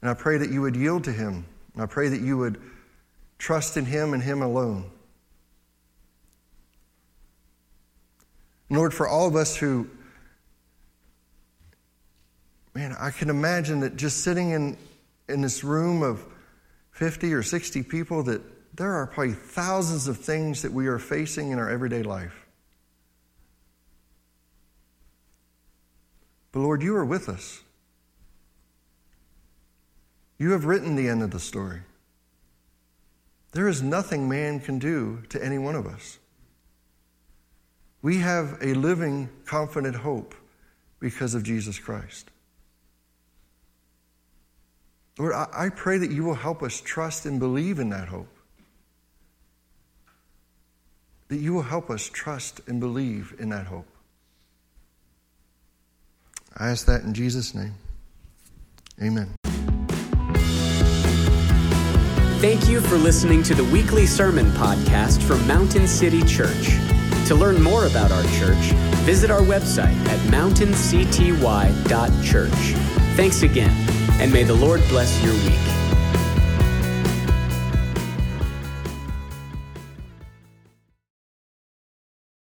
And 0.02 0.10
I 0.10 0.14
pray 0.14 0.36
that 0.36 0.50
you 0.50 0.60
would 0.60 0.76
yield 0.76 1.04
to 1.04 1.12
Him. 1.12 1.46
And 1.72 1.82
I 1.82 1.86
pray 1.86 2.08
that 2.10 2.20
you 2.20 2.36
would 2.36 2.60
trust 3.38 3.78
in 3.78 3.86
Him 3.86 4.12
and 4.12 4.22
Him 4.22 4.42
alone. 4.42 4.90
Lord, 8.68 8.92
for 8.92 9.08
all 9.08 9.26
of 9.26 9.34
us 9.34 9.56
who, 9.56 9.88
man, 12.74 12.94
I 13.00 13.10
can 13.10 13.30
imagine 13.30 13.80
that 13.80 13.96
just 13.96 14.22
sitting 14.22 14.50
in, 14.50 14.76
in 15.30 15.40
this 15.40 15.64
room 15.64 16.02
of 16.02 16.22
50 16.90 17.32
or 17.32 17.42
60 17.42 17.82
people, 17.84 18.22
that 18.24 18.42
there 18.76 18.92
are 18.92 19.06
probably 19.06 19.32
thousands 19.32 20.08
of 20.08 20.18
things 20.18 20.60
that 20.60 20.72
we 20.72 20.88
are 20.88 20.98
facing 20.98 21.52
in 21.52 21.58
our 21.58 21.70
everyday 21.70 22.02
life. 22.02 22.47
But 26.58 26.64
Lord, 26.64 26.82
you 26.82 26.96
are 26.96 27.04
with 27.04 27.28
us. 27.28 27.62
You 30.38 30.50
have 30.50 30.64
written 30.64 30.96
the 30.96 31.08
end 31.08 31.22
of 31.22 31.30
the 31.30 31.38
story. 31.38 31.82
There 33.52 33.68
is 33.68 33.80
nothing 33.80 34.28
man 34.28 34.58
can 34.58 34.80
do 34.80 35.22
to 35.28 35.40
any 35.40 35.56
one 35.56 35.76
of 35.76 35.86
us. 35.86 36.18
We 38.02 38.16
have 38.16 38.58
a 38.60 38.74
living, 38.74 39.28
confident 39.46 39.94
hope 39.94 40.34
because 40.98 41.36
of 41.36 41.44
Jesus 41.44 41.78
Christ. 41.78 42.28
Lord, 45.16 45.34
I, 45.34 45.68
pray 45.68 45.98
that 45.98 46.10
you 46.10 46.24
will 46.24 46.34
help 46.34 46.64
us 46.64 46.80
trust 46.80 47.24
and 47.24 47.38
believe 47.38 47.78
in 47.78 47.90
that 47.90 48.08
hope. 48.08 48.36
That 51.28 51.38
you 51.38 51.54
will 51.54 51.62
help 51.62 51.88
us 51.88 52.08
trust 52.08 52.62
and 52.66 52.80
believe 52.80 53.36
in 53.38 53.50
that 53.50 53.66
hope. 53.66 53.86
I 56.56 56.70
ask 56.70 56.86
that 56.86 57.02
in 57.02 57.14
Jesus' 57.14 57.54
name. 57.54 57.74
Amen. 59.02 59.34
Thank 62.40 62.68
you 62.68 62.80
for 62.80 62.96
listening 62.96 63.42
to 63.44 63.54
the 63.54 63.64
weekly 63.64 64.06
sermon 64.06 64.50
podcast 64.52 65.22
from 65.22 65.46
Mountain 65.46 65.88
City 65.88 66.22
Church. 66.22 66.68
To 67.26 67.34
learn 67.34 67.60
more 67.60 67.86
about 67.86 68.12
our 68.12 68.22
church, 68.38 68.72
visit 69.04 69.30
our 69.30 69.40
website 69.40 69.96
at 70.08 70.30
mountaincty.church. 70.30 72.74
Thanks 73.16 73.42
again, 73.42 73.72
and 74.20 74.32
may 74.32 74.44
the 74.44 74.54
Lord 74.54 74.80
bless 74.88 75.22
your 75.22 75.34
week. 75.34 75.77